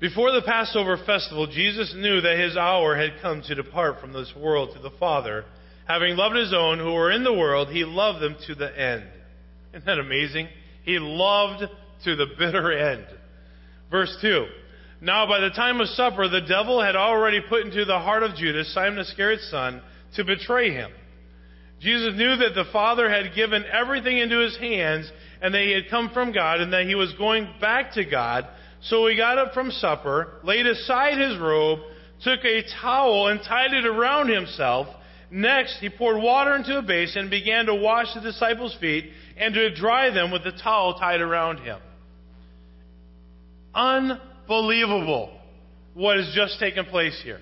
Before 0.00 0.32
the 0.32 0.42
Passover 0.42 0.98
festival, 1.06 1.46
Jesus 1.46 1.94
knew 1.96 2.20
that 2.20 2.38
his 2.38 2.56
hour 2.56 2.96
had 2.96 3.22
come 3.22 3.42
to 3.42 3.54
depart 3.54 4.00
from 4.00 4.12
this 4.12 4.32
world 4.36 4.74
to 4.74 4.82
the 4.82 4.90
Father 4.98 5.44
Having 5.86 6.16
loved 6.16 6.36
his 6.36 6.54
own 6.54 6.78
who 6.78 6.92
were 6.92 7.10
in 7.10 7.24
the 7.24 7.32
world, 7.32 7.68
he 7.68 7.84
loved 7.84 8.20
them 8.20 8.36
to 8.46 8.54
the 8.54 8.78
end. 8.78 9.04
Isn't 9.72 9.84
that 9.84 9.98
amazing? 9.98 10.48
He 10.82 10.98
loved 10.98 11.64
to 12.04 12.16
the 12.16 12.26
bitter 12.38 12.72
end. 12.72 13.06
Verse 13.90 14.16
2. 14.22 14.46
Now 15.04 15.26
by 15.26 15.40
the 15.40 15.50
time 15.50 15.82
of 15.82 15.88
supper, 15.88 16.28
the 16.28 16.40
devil 16.40 16.82
had 16.82 16.96
already 16.96 17.42
put 17.46 17.60
into 17.60 17.84
the 17.84 17.98
heart 17.98 18.22
of 18.22 18.36
Judas, 18.36 18.72
Simon 18.72 18.98
Iscariot's 18.98 19.50
son, 19.50 19.82
to 20.16 20.24
betray 20.24 20.72
him. 20.72 20.90
Jesus 21.78 22.14
knew 22.16 22.36
that 22.36 22.54
the 22.54 22.64
Father 22.72 23.10
had 23.10 23.34
given 23.34 23.64
everything 23.70 24.16
into 24.16 24.40
his 24.40 24.56
hands, 24.56 25.10
and 25.42 25.52
that 25.52 25.60
he 25.60 25.72
had 25.72 25.90
come 25.90 26.08
from 26.14 26.32
God, 26.32 26.62
and 26.62 26.72
that 26.72 26.86
he 26.86 26.94
was 26.94 27.12
going 27.18 27.46
back 27.60 27.92
to 27.92 28.04
God. 28.06 28.48
So 28.80 29.06
he 29.06 29.14
got 29.14 29.36
up 29.36 29.52
from 29.52 29.70
supper, 29.70 30.40
laid 30.42 30.66
aside 30.66 31.18
his 31.18 31.38
robe, 31.38 31.80
took 32.22 32.42
a 32.42 32.62
towel 32.80 33.28
and 33.28 33.40
tied 33.42 33.74
it 33.74 33.84
around 33.84 34.30
himself, 34.30 34.86
Next, 35.30 35.78
he 35.80 35.88
poured 35.90 36.22
water 36.22 36.54
into 36.54 36.78
a 36.78 36.82
basin 36.82 37.22
and 37.22 37.30
began 37.30 37.66
to 37.66 37.74
wash 37.74 38.14
the 38.14 38.20
disciples' 38.20 38.76
feet 38.80 39.10
and 39.36 39.52
to 39.54 39.74
dry 39.74 40.10
them 40.10 40.30
with 40.30 40.44
the 40.44 40.52
towel 40.52 40.94
tied 40.94 41.20
around 41.20 41.58
him. 41.58 41.80
Unbelievable 43.74 44.33
what 44.46 46.16
has 46.16 46.32
just 46.34 46.58
taken 46.58 46.84
place 46.86 47.18
here. 47.24 47.40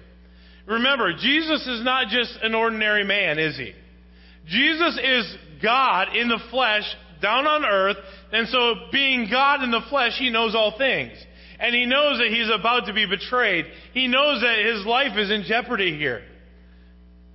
Remember, 0.66 1.12
Jesus 1.12 1.66
is 1.66 1.84
not 1.84 2.08
just 2.08 2.38
an 2.42 2.54
ordinary 2.54 3.04
man, 3.04 3.38
is 3.38 3.56
he? 3.56 3.72
Jesus 4.46 4.98
is 5.02 5.36
God 5.62 6.16
in 6.16 6.28
the 6.28 6.40
flesh, 6.50 6.84
down 7.20 7.46
on 7.46 7.64
earth, 7.64 7.96
and 8.32 8.48
so 8.48 8.74
being 8.92 9.28
God 9.30 9.62
in 9.62 9.70
the 9.70 9.82
flesh, 9.88 10.12
he 10.18 10.30
knows 10.30 10.54
all 10.54 10.76
things. 10.76 11.12
And 11.58 11.74
he 11.74 11.86
knows 11.86 12.18
that 12.18 12.28
he's 12.28 12.50
about 12.52 12.86
to 12.86 12.92
be 12.92 13.06
betrayed. 13.06 13.66
He 13.94 14.08
knows 14.08 14.40
that 14.40 14.58
his 14.58 14.84
life 14.84 15.16
is 15.16 15.30
in 15.30 15.44
jeopardy 15.44 15.96
here. 15.96 16.22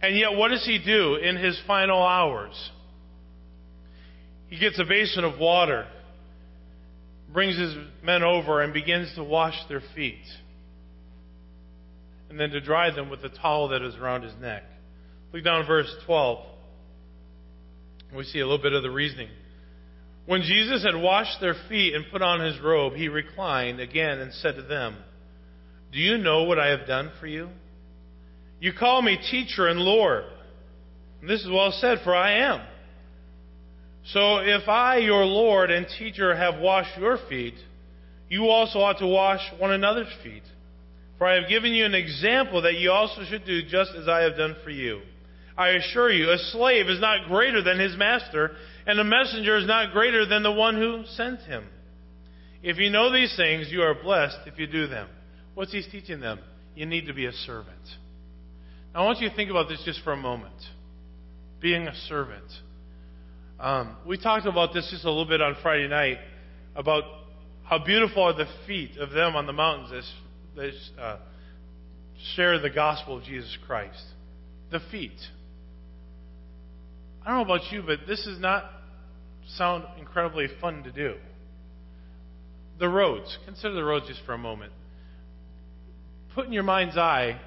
And 0.01 0.17
yet, 0.17 0.35
what 0.35 0.49
does 0.49 0.65
he 0.65 0.79
do 0.83 1.15
in 1.15 1.37
his 1.37 1.59
final 1.65 2.03
hours? 2.03 2.71
He 4.47 4.59
gets 4.59 4.79
a 4.79 4.83
basin 4.83 5.23
of 5.23 5.39
water, 5.39 5.87
brings 7.37 7.55
his 7.55 7.75
men 8.01 8.23
over, 8.23 8.63
and 8.63 8.73
begins 8.73 9.13
to 9.13 9.23
wash 9.23 9.53
their 9.69 9.83
feet. 9.95 10.25
And 12.31 12.39
then 12.39 12.49
to 12.49 12.59
dry 12.59 12.89
them 12.89 13.11
with 13.11 13.21
the 13.21 13.29
towel 13.29 13.67
that 13.67 13.83
is 13.83 13.93
around 13.93 14.23
his 14.23 14.33
neck. 14.41 14.63
Look 15.31 15.43
down 15.43 15.67
verse 15.67 15.85
12. 16.07 16.43
We 18.15 18.23
see 18.23 18.39
a 18.39 18.43
little 18.43 18.57
bit 18.57 18.73
of 18.73 18.81
the 18.81 18.89
reasoning. 18.89 19.29
When 20.25 20.41
Jesus 20.41 20.83
had 20.83 20.99
washed 20.99 21.39
their 21.39 21.53
feet 21.69 21.93
and 21.93 22.05
put 22.11 22.23
on 22.23 22.39
his 22.39 22.59
robe, 22.59 22.93
he 22.93 23.07
reclined 23.07 23.81
again 23.81 24.17
and 24.17 24.33
said 24.33 24.55
to 24.55 24.63
them, 24.63 24.97
Do 25.93 25.99
you 25.99 26.17
know 26.17 26.45
what 26.45 26.57
I 26.57 26.69
have 26.69 26.87
done 26.87 27.11
for 27.19 27.27
you? 27.27 27.49
You 28.59 28.73
call 28.73 29.03
me 29.03 29.15
teacher 29.29 29.67
and 29.67 29.79
Lord. 29.79 30.23
And 31.21 31.29
this 31.29 31.41
is 31.41 31.51
well 31.51 31.71
said, 31.79 31.99
for 32.03 32.15
I 32.15 32.39
am. 32.39 32.61
So 34.13 34.37
if 34.37 34.67
I, 34.69 34.97
your 34.97 35.25
Lord 35.25 35.69
and 35.69 35.85
teacher, 35.99 36.35
have 36.35 36.59
washed 36.61 36.97
your 36.97 37.17
feet, 37.29 37.55
you 38.29 38.47
also 38.47 38.79
ought 38.79 38.99
to 38.99 39.07
wash 39.07 39.41
one 39.57 39.71
another's 39.71 40.13
feet. 40.23 40.43
For 41.17 41.27
I 41.27 41.35
have 41.35 41.49
given 41.49 41.73
you 41.73 41.85
an 41.85 41.95
example 41.95 42.61
that 42.61 42.75
you 42.75 42.91
also 42.91 43.23
should 43.29 43.45
do 43.45 43.63
just 43.63 43.91
as 43.99 44.07
I 44.07 44.21
have 44.21 44.37
done 44.37 44.55
for 44.63 44.69
you. 44.69 45.01
I 45.57 45.69
assure 45.69 46.11
you, 46.11 46.31
a 46.31 46.37
slave 46.37 46.87
is 46.87 47.01
not 47.01 47.27
greater 47.27 47.63
than 47.63 47.79
his 47.79 47.97
master, 47.97 48.51
and 48.85 48.99
a 48.99 49.03
messenger 49.03 49.57
is 49.57 49.65
not 49.65 49.91
greater 49.91 50.25
than 50.25 50.43
the 50.43 50.51
one 50.51 50.75
who 50.75 51.03
sent 51.15 51.41
him. 51.41 51.67
If 52.61 52.77
you 52.77 52.89
know 52.89 53.11
these 53.11 53.35
things, 53.35 53.67
you 53.71 53.81
are 53.81 53.95
blessed 53.95 54.37
if 54.45 54.59
you 54.59 54.67
do 54.67 54.87
them. 54.87 55.09
What's 55.55 55.71
he 55.71 55.81
teaching 55.81 56.19
them? 56.19 56.39
You 56.75 56.85
need 56.85 57.07
to 57.07 57.13
be 57.13 57.25
a 57.25 57.31
servant. 57.31 57.75
Now, 58.93 59.01
I 59.01 59.05
want 59.05 59.19
you 59.19 59.29
to 59.29 59.35
think 59.35 59.49
about 59.49 59.67
this 59.67 59.81
just 59.83 60.03
for 60.03 60.13
a 60.13 60.17
moment. 60.17 60.55
Being 61.59 61.87
a 61.87 61.95
servant. 62.07 62.45
Um, 63.59 63.97
we 64.05 64.17
talked 64.17 64.45
about 64.45 64.73
this 64.73 64.87
just 64.91 65.03
a 65.03 65.09
little 65.09 65.25
bit 65.25 65.41
on 65.41 65.55
Friday 65.63 65.87
night 65.87 66.17
about 66.75 67.03
how 67.63 67.83
beautiful 67.83 68.23
are 68.23 68.33
the 68.33 68.45
feet 68.67 68.97
of 68.97 69.11
them 69.11 69.35
on 69.35 69.47
the 69.47 69.53
mountains 69.53 69.91
as, 70.57 70.63
as 70.63 70.89
uh, 70.99 71.17
share 72.35 72.59
the 72.59 72.69
gospel 72.69 73.17
of 73.17 73.23
Jesus 73.23 73.57
Christ. 73.65 74.03
The 74.71 74.79
feet. 74.91 75.17
I 77.25 77.29
don't 77.29 77.47
know 77.47 77.55
about 77.55 77.71
you, 77.71 77.81
but 77.81 77.99
this 78.07 78.23
does 78.25 78.39
not 78.39 78.65
sound 79.55 79.85
incredibly 79.99 80.47
fun 80.61 80.83
to 80.83 80.91
do. 80.91 81.15
The 82.79 82.87
roads. 82.87 83.37
Consider 83.45 83.73
the 83.73 83.83
roads 83.83 84.07
just 84.07 84.21
for 84.25 84.33
a 84.33 84.37
moment. 84.37 84.71
Put 86.35 86.45
in 86.45 86.53
your 86.53 86.63
mind's 86.63 86.95
eye 86.95 87.39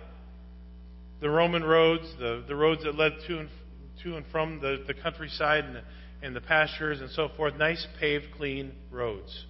the 1.21 1.29
Roman 1.29 1.62
roads, 1.62 2.05
the, 2.19 2.43
the 2.49 2.57
roads 2.57 2.83
that 2.85 2.95
led 2.95 3.12
to 3.26 3.40
and, 3.40 3.49
to 4.02 4.17
and 4.17 4.25
from 4.33 4.59
the, 4.61 4.85
the 4.87 4.95
countryside 4.95 5.64
and 5.64 5.76
the, 5.76 5.83
and 6.22 6.34
the 6.34 6.40
pastures 6.40 7.00
and 7.00 7.10
so 7.10 7.28
forth. 7.36 7.54
Nice, 7.56 7.86
paved, 7.98 8.26
clean 8.36 8.72
roads. 8.90 9.44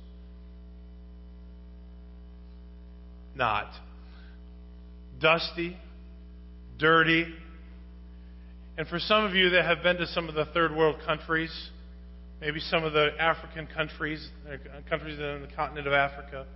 Not. 3.35 3.71
Dusty, 5.19 5.77
dirty. 6.79 7.27
And 8.79 8.89
for 8.89 8.99
some 8.99 9.25
of 9.25 9.35
you 9.35 9.51
that 9.51 9.65
have 9.65 9.83
been 9.83 9.97
to 9.97 10.07
some 10.07 10.29
of 10.29 10.35
the 10.35 10.47
third 10.47 10.75
world 10.75 10.97
countries, 11.07 11.53
maybe 12.41 12.61
some 12.61 12.85
of 12.85 12.93
the 12.93 13.11
African 13.19 13.67
countries, 13.67 14.27
uh, 14.51 14.57
countries 14.89 15.19
in 15.19 15.43
the 15.43 15.49
continent 15.55 15.87
of 15.87 15.93
Africa, 15.93 16.47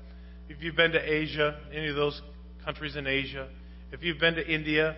if 0.48 0.62
you've 0.62 0.76
been 0.76 0.92
to 0.92 1.00
Asia, 1.00 1.58
any 1.72 1.88
of 1.88 1.96
those 1.96 2.20
countries 2.64 2.96
in 2.96 3.06
Asia, 3.06 3.48
if 3.92 4.02
you've 4.02 4.18
been 4.18 4.34
to 4.34 4.46
India, 4.46 4.96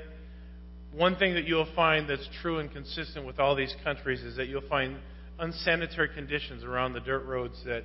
one 0.97 1.17
thing 1.17 1.35
that 1.35 1.47
you'll 1.47 1.69
find 1.77 2.09
that's 2.09 2.27
true 2.41 2.59
and 2.59 2.73
consistent 2.73 3.27
with 3.27 3.39
all 3.39 3.55
these 3.55 3.75
countries 3.85 4.23
is 4.23 4.37
that 4.37 4.49
you'll 4.49 4.67
find 4.67 4.97
unsanitary 5.39 6.09
conditions 6.15 6.65
around 6.65 6.95
the 6.95 7.01
dirt 7.01 7.27
roads 7.27 7.55
that 7.67 7.85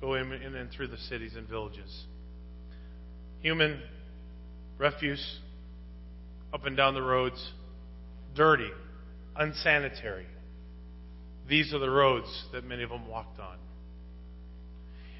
go 0.00 0.14
in, 0.14 0.32
and 0.32 0.70
through 0.72 0.88
the 0.88 0.96
cities 0.96 1.34
and 1.36 1.48
villages. 1.48 2.04
Human 3.42 3.80
refuse 4.76 5.38
up 6.52 6.66
and 6.66 6.76
down 6.76 6.94
the 6.94 7.02
roads, 7.02 7.52
dirty, 8.34 8.70
unsanitary. 9.36 10.26
These 11.48 11.72
are 11.72 11.78
the 11.78 11.90
roads 11.90 12.44
that 12.52 12.64
many 12.64 12.82
of 12.82 12.90
them 12.90 13.06
walked 13.06 13.38
on. 13.38 13.56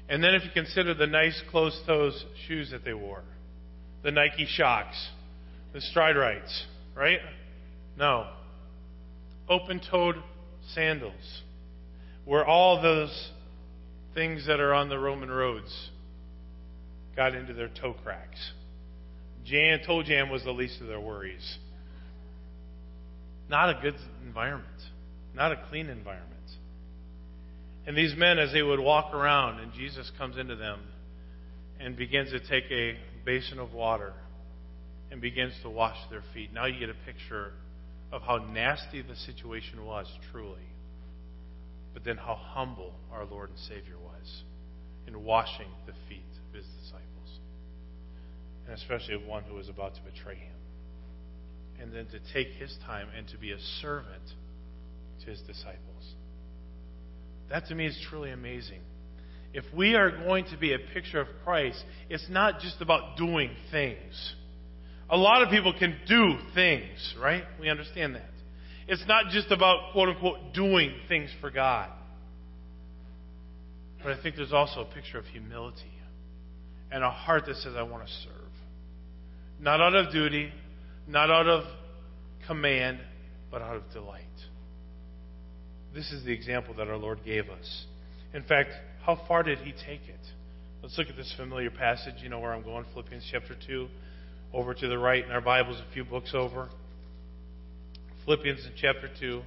And 0.09 0.21
then 0.21 0.35
if 0.35 0.43
you 0.43 0.49
consider 0.53 0.93
the 0.93 1.07
nice 1.07 1.41
closed 1.49 1.77
toes 1.87 2.25
shoes 2.47 2.71
that 2.71 2.83
they 2.83 2.93
wore, 2.93 3.23
the 4.03 4.11
Nike 4.11 4.45
Shox, 4.59 4.87
the 5.71 5.79
Stride 5.79 6.17
Rites, 6.17 6.65
right? 6.95 7.19
No. 7.97 8.27
Open 9.49 9.81
toed 9.89 10.15
sandals, 10.73 11.41
where 12.25 12.45
all 12.45 12.81
those 12.81 13.31
things 14.13 14.47
that 14.47 14.59
are 14.59 14.73
on 14.73 14.89
the 14.89 14.97
Roman 14.97 15.29
roads 15.29 15.89
got 17.15 17.35
into 17.35 17.53
their 17.53 17.69
toe 17.69 17.93
cracks. 18.03 18.51
Jam, 19.45 19.79
toe 19.85 20.03
jam 20.03 20.29
was 20.29 20.43
the 20.43 20.51
least 20.51 20.79
of 20.81 20.87
their 20.87 20.99
worries. 20.99 21.57
Not 23.49 23.69
a 23.69 23.79
good 23.81 23.95
environment, 24.25 24.69
not 25.35 25.51
a 25.51 25.61
clean 25.69 25.89
environment. 25.89 26.29
And 27.85 27.97
these 27.97 28.15
men, 28.15 28.39
as 28.39 28.53
they 28.53 28.61
would 28.61 28.79
walk 28.79 29.13
around, 29.13 29.59
and 29.59 29.73
Jesus 29.73 30.09
comes 30.17 30.37
into 30.37 30.55
them 30.55 30.79
and 31.79 31.97
begins 31.97 32.31
to 32.31 32.39
take 32.39 32.71
a 32.71 32.97
basin 33.25 33.59
of 33.59 33.73
water 33.73 34.13
and 35.13 35.21
begins 35.21 35.53
to 35.61 35.69
wash 35.69 35.95
their 36.09 36.23
feet. 36.33 36.51
Now 36.51 36.65
you 36.65 36.79
get 36.79 36.89
a 36.89 37.05
picture 37.05 37.51
of 38.11 38.23
how 38.23 38.37
nasty 38.37 39.03
the 39.03 39.15
situation 39.15 39.85
was, 39.85 40.07
truly. 40.31 40.67
But 41.93 42.03
then 42.03 42.17
how 42.17 42.33
humble 42.33 42.95
our 43.11 43.23
Lord 43.23 43.51
and 43.51 43.59
Savior 43.59 43.99
was 44.03 44.43
in 45.05 45.23
washing 45.23 45.67
the 45.85 45.93
feet 46.09 46.25
of 46.49 46.55
his 46.55 46.65
disciples. 46.81 47.39
And 48.65 48.75
especially 48.75 49.13
of 49.13 49.23
one 49.27 49.43
who 49.43 49.53
was 49.53 49.69
about 49.69 49.93
to 49.93 50.01
betray 50.01 50.35
him. 50.35 50.55
And 51.79 51.93
then 51.93 52.07
to 52.07 52.19
take 52.33 52.47
his 52.53 52.75
time 52.87 53.07
and 53.15 53.27
to 53.27 53.37
be 53.37 53.51
a 53.51 53.59
servant 53.81 54.23
to 55.23 55.29
his 55.29 55.41
disciples. 55.41 56.15
That 57.51 57.67
to 57.67 57.75
me 57.75 57.85
is 57.85 58.03
truly 58.09 58.31
amazing. 58.31 58.81
If 59.53 59.65
we 59.75 59.93
are 59.93 60.09
going 60.09 60.45
to 60.45 60.57
be 60.57 60.73
a 60.73 60.79
picture 60.91 61.21
of 61.21 61.27
Christ, 61.43 61.83
it's 62.09 62.25
not 62.31 62.61
just 62.61 62.81
about 62.81 63.15
doing 63.15 63.51
things. 63.69 64.35
A 65.13 65.17
lot 65.17 65.43
of 65.43 65.49
people 65.49 65.75
can 65.77 65.95
do 66.07 66.37
things, 66.55 67.13
right? 67.21 67.43
We 67.61 67.69
understand 67.69 68.15
that. 68.15 68.31
It's 68.87 69.03
not 69.07 69.29
just 69.29 69.51
about, 69.51 69.91
quote 69.93 70.09
unquote, 70.09 70.53
doing 70.55 70.91
things 71.07 71.29
for 71.39 71.51
God. 71.51 71.91
But 74.01 74.13
I 74.13 74.23
think 74.23 74.35
there's 74.35 74.51
also 74.51 74.81
a 74.81 74.85
picture 74.85 75.19
of 75.19 75.25
humility 75.25 75.93
and 76.91 77.03
a 77.03 77.11
heart 77.11 77.45
that 77.45 77.57
says, 77.57 77.75
I 77.77 77.83
want 77.83 78.07
to 78.07 78.11
serve. 78.23 78.51
Not 79.59 79.81
out 79.81 79.95
of 79.95 80.11
duty, 80.11 80.51
not 81.07 81.29
out 81.29 81.47
of 81.47 81.63
command, 82.47 82.99
but 83.51 83.61
out 83.61 83.75
of 83.75 83.83
delight. 83.93 84.23
This 85.93 86.11
is 86.11 86.25
the 86.25 86.31
example 86.31 86.73
that 86.77 86.87
our 86.87 86.97
Lord 86.97 87.19
gave 87.23 87.49
us. 87.51 87.85
In 88.33 88.41
fact, 88.41 88.71
how 89.05 89.23
far 89.27 89.43
did 89.43 89.59
he 89.59 89.73
take 89.73 90.01
it? 90.09 90.19
Let's 90.81 90.97
look 90.97 91.07
at 91.07 91.15
this 91.15 91.31
familiar 91.37 91.69
passage. 91.69 92.15
You 92.17 92.29
know 92.29 92.39
where 92.39 92.51
I'm 92.51 92.63
going, 92.63 92.85
Philippians 92.93 93.29
chapter 93.31 93.55
2, 93.67 93.87
over 94.53 94.73
to 94.73 94.87
the 94.87 94.97
right 94.97 95.25
in 95.25 95.31
our 95.31 95.41
Bibles, 95.41 95.79
a 95.79 95.93
few 95.93 96.05
books 96.05 96.31
over. 96.35 96.69
Philippians 98.25 98.65
in 98.65 98.71
chapter 98.79 99.09
2. 99.19 99.41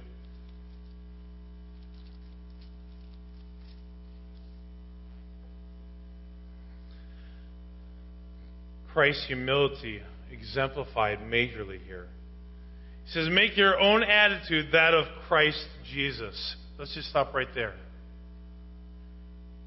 Christ's 8.91 9.27
humility 9.27 10.01
exemplified 10.31 11.19
majorly 11.19 11.79
here. 11.85 12.07
He 13.05 13.11
says, 13.11 13.29
Make 13.31 13.55
your 13.55 13.79
own 13.79 14.03
attitude 14.03 14.71
that 14.73 14.93
of 14.93 15.05
Christ 15.27 15.63
Jesus. 15.93 16.55
Let's 16.77 16.93
just 16.93 17.09
stop 17.09 17.33
right 17.33 17.47
there. 17.55 17.73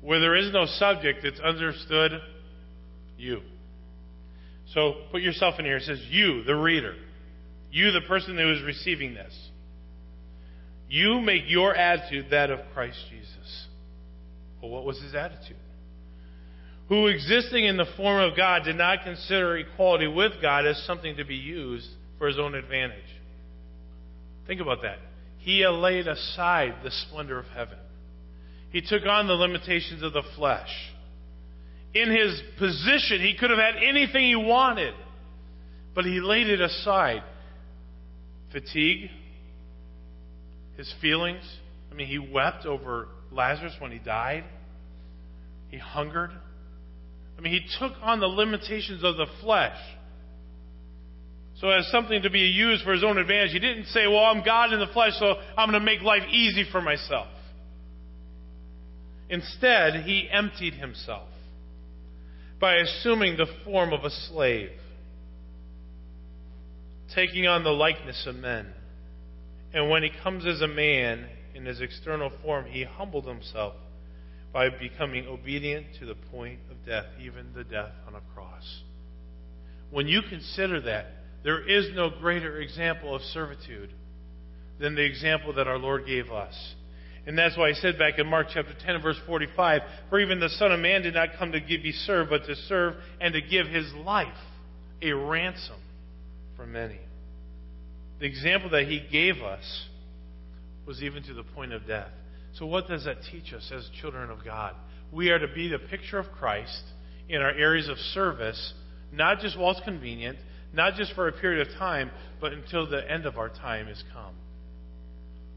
Where 0.03 0.21
there 0.21 0.35
is 0.35 0.53
no 0.53 0.67
subject, 0.67 1.25
it's 1.25 1.41
understood 1.41 2.13
you. 3.17 3.41
So 4.75 4.95
put 5.11 5.23
yourself 5.23 5.57
in 5.59 5.65
here. 5.65 5.77
It 5.77 5.85
says, 5.85 6.01
You, 6.09 6.45
the 6.45 6.55
reader. 6.55 6.95
You, 7.71 7.93
the 7.93 8.03
person 8.03 8.37
who 8.37 8.53
is 8.53 8.63
receiving 8.63 9.15
this. 9.15 9.35
You 10.89 11.21
make 11.21 11.45
your 11.47 11.75
attitude 11.75 12.27
that 12.31 12.51
of 12.51 12.61
Christ 12.75 12.99
Jesus. 13.11 13.67
Well, 14.61 14.71
what 14.71 14.85
was 14.85 15.01
his 15.01 15.15
attitude? 15.15 15.57
Who, 16.89 17.07
existing 17.07 17.65
in 17.65 17.77
the 17.77 17.87
form 17.97 18.21
of 18.21 18.37
God, 18.37 18.65
did 18.65 18.77
not 18.77 19.05
consider 19.05 19.57
equality 19.57 20.09
with 20.09 20.33
God 20.43 20.67
as 20.67 20.77
something 20.87 21.17
to 21.17 21.25
be 21.25 21.37
used 21.37 21.89
for 22.19 22.27
his 22.27 22.39
own 22.39 22.57
advantage. 22.57 22.99
Think 24.49 24.61
about 24.61 24.83
that. 24.83 24.99
He 25.39 25.65
laid 25.67 26.09
aside 26.09 26.75
the 26.83 26.91
splendor 26.91 27.39
of 27.39 27.47
heaven. 27.47 27.79
He 28.71 28.83
took 28.83 29.07
on 29.07 29.29
the 29.29 29.35
limitations 29.35 30.03
of 30.03 30.13
the 30.13 30.25
flesh. 30.37 30.69
In 31.93 32.11
his 32.11 32.41
position, 32.59 33.21
he 33.21 33.35
could 33.39 33.51
have 33.51 33.59
had 33.59 33.83
anything 33.83 34.25
he 34.25 34.37
wanted, 34.37 34.95
but 35.95 36.05
he 36.05 36.21
laid 36.21 36.47
it 36.47 36.61
aside. 36.61 37.23
Fatigue, 38.53 39.11
his 40.77 40.93
feelings. 41.01 41.43
I 41.91 41.95
mean, 41.95 42.07
he 42.07 42.19
wept 42.19 42.65
over 42.65 43.09
Lazarus 43.33 43.75
when 43.81 43.91
he 43.91 43.99
died. 43.99 44.45
He 45.69 45.79
hungered. 45.79 46.31
I 47.37 47.41
mean, 47.41 47.53
he 47.53 47.67
took 47.79 47.93
on 48.03 48.21
the 48.21 48.27
limitations 48.27 49.03
of 49.03 49.17
the 49.17 49.27
flesh. 49.41 49.79
So 51.61 51.69
as 51.69 51.89
something 51.91 52.23
to 52.23 52.31
be 52.31 52.41
used 52.41 52.85
for 52.85 52.93
his 52.93 53.05
own 53.05 53.19
advantage. 53.19 53.53
He 53.53 53.59
didn't 53.59 53.87
say, 53.87 54.07
well, 54.07 54.25
I'm 54.25 54.45
God 54.45 54.73
in 54.73 54.81
the 54.81 54.87
flesh, 54.93 55.13
so 55.19 55.35
I'm 55.57 55.71
going 55.71 55.81
to 55.81 55.85
make 55.85 56.03
life 56.03 56.23
easy 56.31 56.65
for 56.71 56.81
myself. 56.81 57.29
Instead, 59.29 60.05
he 60.05 60.29
emptied 60.31 60.75
himself 60.75 61.29
by 62.61 62.75
assuming 62.77 63.37
the 63.37 63.47
form 63.65 63.93
of 63.93 64.05
a 64.05 64.11
slave, 64.11 64.71
taking 67.15 67.47
on 67.47 67.65
the 67.65 67.71
likeness 67.71 68.27
of 68.27 68.37
men. 68.37 68.67
And 69.73 69.89
when 69.89 70.03
he 70.03 70.11
comes 70.23 70.47
as 70.47 70.61
a 70.61 70.69
man 70.69 71.27
in 71.55 71.65
his 71.65 71.81
external 71.81 72.31
form, 72.43 72.67
he 72.67 72.85
humbled 72.85 73.27
himself 73.27 73.75
by 74.53 74.69
becoming 74.69 75.27
obedient 75.27 75.87
to 76.01 76.07
the 76.07 76.15
point 76.15 76.61
of 76.71 76.85
death, 76.85 77.07
even 77.21 77.53
the 77.55 77.65
death 77.65 77.93
on 78.07 78.15
a 78.15 78.21
cross. 78.35 78.83
When 79.91 80.07
you 80.07 80.21
consider 80.29 80.81
that, 80.83 81.07
there 81.43 81.67
is 81.67 81.89
no 81.95 82.11
greater 82.11 82.61
example 82.61 83.15
of 83.15 83.23
servitude 83.23 83.93
than 84.79 84.95
the 84.95 85.05
example 85.05 85.55
that 85.55 85.67
our 85.67 85.79
Lord 85.79 86.07
gave 86.07 86.31
us. 86.31 86.75
And 87.27 87.39
that's 87.39 87.57
why 87.57 87.69
I 87.69 87.73
said 87.75 87.99
back 87.99 88.19
in 88.19 88.27
Mark 88.27 88.49
chapter 88.53 88.75
10 88.85 89.03
verse 89.03 89.19
45, 89.27 89.83
for 90.09 90.21
even 90.21 90.41
the 90.41 90.49
Son 90.49 90.73
of 90.73 90.81
Man 90.81 91.03
did 91.03 91.15
not 91.15 91.31
come 91.39 91.53
to 91.53 91.61
give, 91.61 91.83
be 91.83 91.93
served, 91.93 92.31
but 92.31 92.47
to 92.47 92.57
serve 92.57 92.95
and 93.21 93.35
to 93.35 93.41
give 93.41 93.67
his 93.67 93.93
life 93.93 94.29
a 95.03 95.13
ransom 95.13 95.81
for 96.57 96.67
many. 96.67 96.99
The 98.21 98.27
example 98.27 98.71
that 98.71 98.87
he 98.87 99.07
gave 99.11 99.43
us 99.43 99.87
was 100.87 101.03
even 101.03 101.23
to 101.25 101.35
the 101.35 101.43
point 101.43 101.73
of 101.73 101.87
death. 101.87 102.11
So 102.55 102.67
what 102.67 102.89
does 102.89 103.05
that 103.05 103.19
teach 103.31 103.53
us 103.53 103.71
as 103.75 103.89
children 104.01 104.31
of 104.31 104.45
God? 104.45 104.75
We 105.13 105.31
are 105.31 105.39
to 105.39 105.49
be 105.49 105.69
the 105.69 105.79
picture 105.79 106.19
of 106.19 106.27
Christ 106.33 106.83
in 107.29 107.41
our 107.41 107.51
areas 107.51 107.89
of 107.89 107.97
service, 107.97 108.75
not 109.13 109.41
just 109.41 109.59
while 109.59 109.71
it's 109.73 109.81
convenient, 109.81 110.39
not 110.73 110.95
just 110.95 111.15
for 111.15 111.29
a 111.29 111.33
period 111.33 111.67
of 111.67 111.75
time, 111.79 112.11
but 112.41 112.53
until 112.53 112.89
the 112.89 113.09
end 113.11 113.27
of 113.27 113.39
our 113.39 113.49
time 113.49 113.87
has 113.87 114.03
come. 114.13 114.35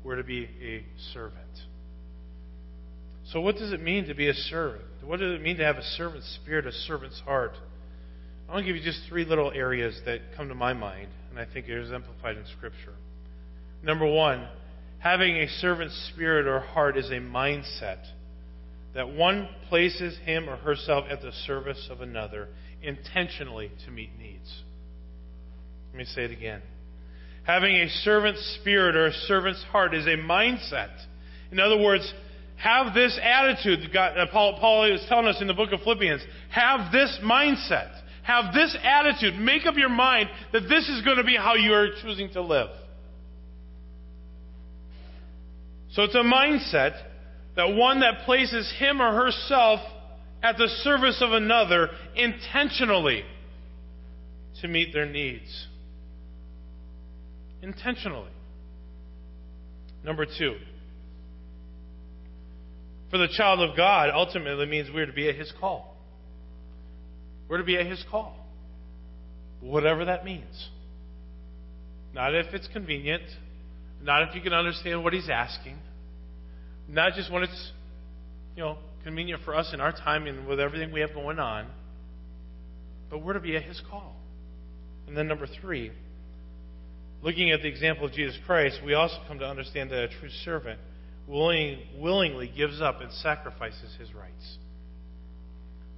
We're 0.04 0.18
to 0.18 0.24
be 0.24 0.50
a 0.62 0.86
servant. 1.14 1.38
So, 3.32 3.40
what 3.40 3.56
does 3.56 3.72
it 3.72 3.82
mean 3.82 4.08
to 4.08 4.14
be 4.14 4.28
a 4.28 4.34
servant? 4.34 4.84
What 5.02 5.20
does 5.20 5.34
it 5.34 5.42
mean 5.42 5.58
to 5.58 5.64
have 5.64 5.78
a 5.78 5.84
servant 5.84 6.24
spirit, 6.42 6.66
a 6.66 6.72
servant's 6.72 7.20
heart? 7.22 7.54
I 8.48 8.54
want 8.54 8.66
to 8.66 8.74
give 8.74 8.76
you 8.76 8.84
just 8.84 9.08
three 9.08 9.26
little 9.26 9.52
areas 9.52 10.00
that 10.06 10.20
come 10.36 10.50
to 10.50 10.56
my 10.56 10.74
mind, 10.74 11.10
and 11.30 11.40
I 11.40 11.46
think 11.52 11.70
are 11.70 11.80
exemplified 11.80 12.38
in 12.38 12.44
Scripture. 12.58 12.94
Number 13.82 14.06
one, 14.06 14.48
having 15.00 15.38
a 15.38 15.48
servant 15.48 15.92
spirit 16.14 16.48
or 16.48 16.60
heart 16.60 16.98
is 16.98 17.10
a 17.10 17.20
mindset 17.20 18.06
that 18.94 19.10
one 19.10 19.50
places 19.70 20.18
him 20.26 20.50
or 20.50 20.58
herself 20.58 21.06
at 21.10 21.22
the 21.22 21.32
service 21.48 21.88
of 21.90 22.02
another 22.02 22.50
intentionally 22.82 23.72
to 23.86 23.92
meet 23.92 24.10
needs. 24.20 24.62
Let 25.92 25.98
me 25.98 26.06
say 26.06 26.26
it 26.26 26.32
again. 26.32 26.62
Having 27.44 27.76
a 27.76 27.90
servant 27.90 28.38
spirit 28.60 28.96
or 28.96 29.08
a 29.08 29.14
servant's 29.14 29.64
heart 29.64 29.94
is 29.94 30.06
a 30.06 30.18
mindset. 30.18 30.92
In 31.52 31.60
other 31.60 31.78
words, 31.78 32.12
have 32.56 32.94
this 32.94 33.20
attitude. 33.22 33.96
Uh, 33.96 34.26
Paul, 34.32 34.58
Paul 34.60 34.86
is 34.86 35.06
telling 35.10 35.28
us 35.28 35.42
in 35.42 35.48
the 35.48 35.54
book 35.54 35.72
of 35.74 35.82
Philippians. 35.82 36.22
Have 36.52 36.92
this 36.92 37.20
mindset. 37.22 37.92
Have 38.24 38.54
this 38.54 38.76
attitude. 38.82 39.36
Make 39.36 39.66
up 39.66 39.76
your 39.76 39.90
mind 39.90 40.30
that 40.54 40.62
this 40.62 40.88
is 40.88 41.02
going 41.04 41.18
to 41.18 41.26
be 41.26 41.36
how 41.36 41.56
you 41.56 41.74
are 41.74 41.90
choosing 42.02 42.32
to 42.34 42.42
live. 42.42 42.70
So 45.92 46.04
it's 46.04 46.16
a 46.16 46.20
mindset 46.20 46.94
that 47.56 47.76
one 47.76 48.00
that 48.00 48.26
places 48.26 48.74
him 48.80 49.02
or 49.02 49.26
herself 49.26 49.82
at 50.42 50.58
the 50.58 50.68
service 50.84 51.22
of 51.22 51.34
another 51.34 51.90
intentionally 52.16 53.24
to 54.62 54.68
meet 54.68 54.94
their 54.94 55.06
needs. 55.06 55.68
Intentionally. 57.64 58.30
Number 60.04 60.26
two, 60.26 60.58
for 63.10 63.18
the 63.18 63.30
child 63.38 63.62
of 63.62 63.78
God 63.78 64.10
ultimately 64.14 64.66
means 64.66 64.90
we're 64.94 65.06
to 65.06 65.14
be 65.14 65.30
at 65.30 65.36
his 65.36 65.52
call. 65.62 65.96
We're 67.48 67.60
to 67.60 67.64
be 67.64 67.78
at 67.78 67.86
his 67.86 68.04
call. 68.12 68.36
Whatever 69.62 70.06
that 70.06 70.26
means. 70.26 70.70
Not 72.14 72.36
if 72.36 72.54
it's 72.54 72.68
convenient, 72.68 73.24
not 74.02 74.28
if 74.28 74.36
you 74.36 74.42
can 74.42 74.52
understand 74.52 75.02
what 75.02 75.14
he's 75.14 75.30
asking, 75.30 75.78
not 76.90 77.14
just 77.14 77.32
when 77.32 77.44
it's, 77.44 77.72
you 78.58 78.64
know, 78.64 78.78
convenient 79.06 79.42
for 79.46 79.56
us 79.56 79.72
in 79.74 79.80
our 79.80 79.94
time 79.94 80.28
and 80.28 80.48
with 80.48 80.60
everything 80.60 80.92
we 80.92 81.00
have 81.00 81.14
going 81.14 81.40
on, 81.40 81.68
but 83.10 83.24
we're 83.24 83.34
to 83.34 83.40
be 83.40 83.56
at 83.56 83.64
his 83.64 83.82
call. 83.90 84.18
And 85.08 85.16
then 85.16 85.30
number 85.30 85.48
three, 85.62 85.92
looking 87.24 87.52
at 87.52 87.62
the 87.62 87.68
example 87.68 88.06
of 88.06 88.12
Jesus 88.12 88.38
Christ, 88.46 88.82
we 88.86 88.94
also 88.94 89.16
come 89.28 89.40
to 89.40 89.46
understand 89.46 89.90
that 89.92 90.04
a 90.04 90.08
true 90.20 90.30
servant 90.44 90.80
willing, 91.28 91.80
willingly 91.98 92.52
gives 92.56 92.82
up 92.82 93.02
and 93.02 93.12
sacrifices 93.12 93.96
his 93.98 94.14
rights. 94.14 94.58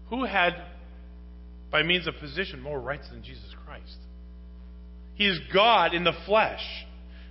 Who 0.09 0.23
had, 0.23 0.53
by 1.71 1.81
means 1.83 2.07
of 2.07 2.13
position, 2.19 2.61
more 2.61 2.79
rights 2.79 3.09
than 3.09 3.23
Jesus 3.23 3.53
Christ? 3.65 3.97
He 5.15 5.25
is 5.25 5.39
God 5.51 5.93
in 5.93 6.03
the 6.03 6.13
flesh. 6.25 6.61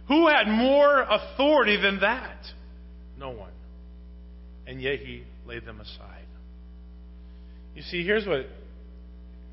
Who 0.09 0.29
had 0.29 0.49
more 0.49 1.03
authority 1.03 1.81
than 1.81 2.01
that? 2.01 2.39
No 3.17 3.31
one. 3.31 3.53
And 4.67 4.83
yet 4.83 4.99
he 4.99 5.25
laid 5.47 5.65
them 5.65 5.81
aside. 5.81 6.27
You 7.77 7.83
see, 7.83 8.05
here's 8.05 8.27
what 8.27 8.47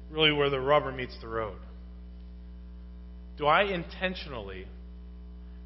really 0.10 0.32
where 0.32 0.50
the 0.50 0.60
rubber 0.60 0.92
meets 0.92 1.16
the 1.22 1.28
road. 1.28 1.58
Do 3.42 3.48
I 3.48 3.64
intentionally 3.64 4.68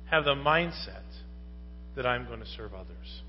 have 0.05 0.23
the 0.23 0.33
mindset 0.33 1.03
that 1.97 2.05
I'm 2.05 2.25
going 2.25 2.39
to 2.39 2.45
serve 2.45 2.73
others. 2.73 3.21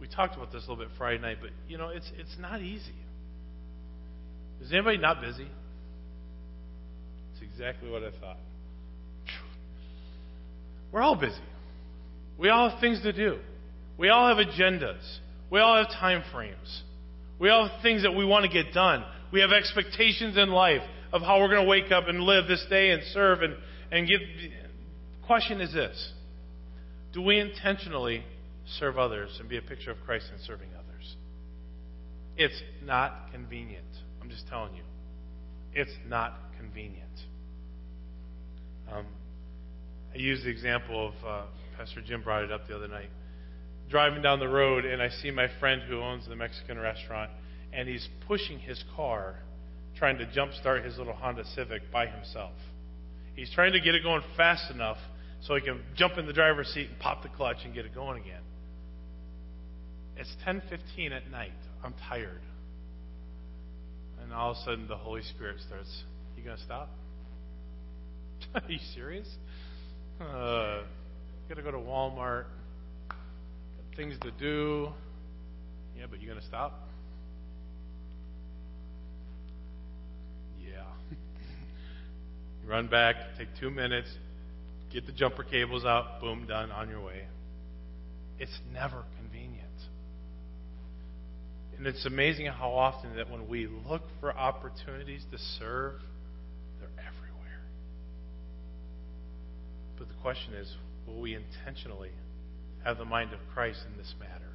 We 0.00 0.08
talked 0.08 0.34
about 0.34 0.50
this 0.50 0.64
a 0.66 0.70
little 0.70 0.82
bit 0.82 0.94
Friday 0.96 1.20
night, 1.20 1.38
but 1.42 1.50
you 1.68 1.76
know, 1.76 1.88
it's 1.88 2.10
it's 2.18 2.34
not 2.40 2.62
easy. 2.62 2.94
Is 4.62 4.72
anybody 4.72 4.96
not 4.96 5.20
busy? 5.20 5.46
It's 7.32 7.42
exactly 7.42 7.90
what 7.90 8.02
I 8.02 8.10
thought. 8.18 8.38
We're 10.90 11.02
all 11.02 11.16
busy. 11.16 11.34
We 12.38 12.48
all 12.48 12.70
have 12.70 12.80
things 12.80 13.02
to 13.02 13.12
do. 13.12 13.40
We 13.98 14.08
all 14.08 14.34
have 14.34 14.44
agendas. 14.44 15.18
We 15.50 15.60
all 15.60 15.76
have 15.76 15.92
time 15.92 16.22
frames. 16.32 16.82
We 17.38 17.50
all 17.50 17.68
have 17.68 17.82
things 17.82 18.04
that 18.04 18.14
we 18.14 18.24
want 18.24 18.44
to 18.44 18.50
get 18.50 18.72
done. 18.72 19.04
We 19.32 19.40
have 19.42 19.50
expectations 19.52 20.38
in 20.38 20.48
life 20.48 20.82
of 21.12 21.22
how 21.22 21.40
we're 21.40 21.48
going 21.48 21.64
to 21.64 21.68
wake 21.68 21.92
up 21.92 22.08
and 22.08 22.20
live 22.20 22.46
this 22.48 22.64
day 22.70 22.90
and 22.90 23.02
serve 23.12 23.42
and, 23.42 23.54
and 23.90 24.08
give. 24.08 24.20
The 24.20 25.26
question 25.26 25.60
is 25.60 25.72
this 25.72 26.12
do 27.12 27.20
we 27.22 27.38
intentionally 27.38 28.24
serve 28.78 28.98
others 28.98 29.36
and 29.38 29.48
be 29.48 29.58
a 29.58 29.62
picture 29.62 29.90
of 29.90 29.98
Christ 30.04 30.26
in 30.32 30.42
serving 30.44 30.68
others? 30.74 31.16
It's 32.36 32.60
not 32.84 33.30
convenient. 33.32 33.84
I'm 34.20 34.30
just 34.30 34.46
telling 34.48 34.74
you. 34.74 34.82
It's 35.74 35.92
not 36.06 36.38
convenient. 36.58 37.08
Um, 38.90 39.06
I 40.14 40.18
used 40.18 40.44
the 40.44 40.50
example 40.50 41.08
of 41.08 41.26
uh, 41.26 41.46
Pastor 41.76 42.00
Jim 42.02 42.22
brought 42.22 42.44
it 42.44 42.52
up 42.52 42.66
the 42.66 42.76
other 42.76 42.88
night. 42.88 43.10
Driving 43.90 44.22
down 44.22 44.38
the 44.38 44.48
road, 44.48 44.84
and 44.84 45.02
I 45.02 45.08
see 45.08 45.30
my 45.30 45.48
friend 45.60 45.82
who 45.86 46.00
owns 46.00 46.26
the 46.26 46.36
Mexican 46.36 46.78
restaurant, 46.78 47.30
and 47.72 47.88
he's 47.88 48.06
pushing 48.26 48.58
his 48.58 48.82
car, 48.96 49.36
trying 50.02 50.18
to 50.18 50.26
jumpstart 50.26 50.84
his 50.84 50.98
little 50.98 51.12
Honda 51.12 51.44
Civic 51.54 51.80
by 51.92 52.08
himself. 52.08 52.50
He's 53.36 53.48
trying 53.54 53.72
to 53.74 53.78
get 53.78 53.94
it 53.94 54.02
going 54.02 54.22
fast 54.36 54.68
enough 54.68 54.96
so 55.42 55.54
he 55.54 55.60
can 55.60 55.80
jump 55.94 56.18
in 56.18 56.26
the 56.26 56.32
driver's 56.32 56.66
seat 56.74 56.88
and 56.88 56.98
pop 56.98 57.22
the 57.22 57.28
clutch 57.28 57.58
and 57.64 57.72
get 57.72 57.84
it 57.84 57.94
going 57.94 58.20
again. 58.20 58.42
It's 60.16 60.34
10:15 60.44 61.12
at 61.12 61.30
night. 61.30 61.52
I'm 61.84 61.94
tired. 62.08 62.40
And 64.20 64.32
all 64.32 64.50
of 64.50 64.56
a 64.56 64.60
sudden 64.64 64.88
the 64.88 64.96
Holy 64.96 65.22
Spirit 65.22 65.60
starts, 65.60 66.02
"You 66.36 66.42
going 66.42 66.56
to 66.56 66.62
stop? 66.64 66.90
Are 68.56 68.62
you 68.66 68.80
serious? 68.96 69.28
Uh, 70.20 70.82
got 71.48 71.54
to 71.54 71.62
go 71.62 71.70
to 71.70 71.78
Walmart. 71.78 72.46
Got 73.08 73.96
things 73.96 74.18
to 74.22 74.32
do. 74.32 74.88
Yeah, 75.96 76.06
but 76.10 76.20
you 76.20 76.26
going 76.26 76.40
to 76.40 76.46
stop?" 76.48 76.88
Run 82.66 82.88
back, 82.88 83.16
take 83.38 83.48
2 83.60 83.70
minutes, 83.70 84.08
Get 84.92 85.06
the 85.06 85.12
jumper 85.12 85.42
cables 85.42 85.86
out, 85.86 86.20
boom, 86.20 86.46
done, 86.46 86.70
on 86.70 86.90
your 86.90 87.00
way. 87.00 87.22
It's 88.38 88.58
never 88.72 89.04
convenient. 89.18 89.62
And 91.78 91.86
it's 91.86 92.04
amazing 92.04 92.46
how 92.46 92.70
often 92.70 93.16
that 93.16 93.30
when 93.30 93.48
we 93.48 93.66
look 93.66 94.02
for 94.20 94.36
opportunities 94.36 95.24
to 95.30 95.38
serve, 95.58 95.94
they're 96.78 96.90
everywhere. 96.90 97.62
But 99.98 100.08
the 100.08 100.14
question 100.20 100.54
is 100.54 100.70
will 101.06 101.20
we 101.22 101.34
intentionally 101.34 102.10
have 102.84 102.98
the 102.98 103.04
mind 103.04 103.32
of 103.32 103.38
Christ 103.54 103.80
in 103.90 103.96
this 103.96 104.14
matter 104.20 104.52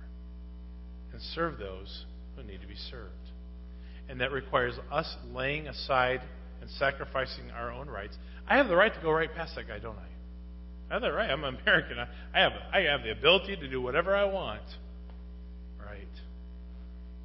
and 1.11 1.21
serve 1.33 1.57
those 1.57 2.05
who 2.35 2.43
need 2.43 2.61
to 2.61 2.67
be 2.67 2.77
served? 2.91 3.11
And 4.07 4.21
that 4.21 4.31
requires 4.31 4.75
us 4.91 5.15
laying 5.33 5.67
aside 5.67 6.21
and 6.61 6.69
sacrificing 6.71 7.51
our 7.51 7.71
own 7.71 7.87
rights. 7.87 8.17
I 8.47 8.57
have 8.57 8.67
the 8.67 8.75
right 8.75 8.93
to 8.93 9.01
go 9.01 9.11
right 9.11 9.33
past 9.33 9.55
that 9.55 9.67
guy, 9.67 9.79
don't 9.79 9.97
I? 9.97 10.07
I 10.89 10.93
have 10.93 11.01
that 11.01 11.09
right. 11.09 11.29
I'm 11.29 11.43
American. 11.43 11.99
I, 11.99 12.07
I 12.33 12.41
have 12.41 12.51
I 12.73 12.79
have 12.91 13.03
the 13.03 13.11
ability 13.11 13.57
to 13.57 13.69
do 13.69 13.81
whatever 13.81 14.15
I 14.15 14.25
want. 14.25 14.61
Right. 15.79 16.07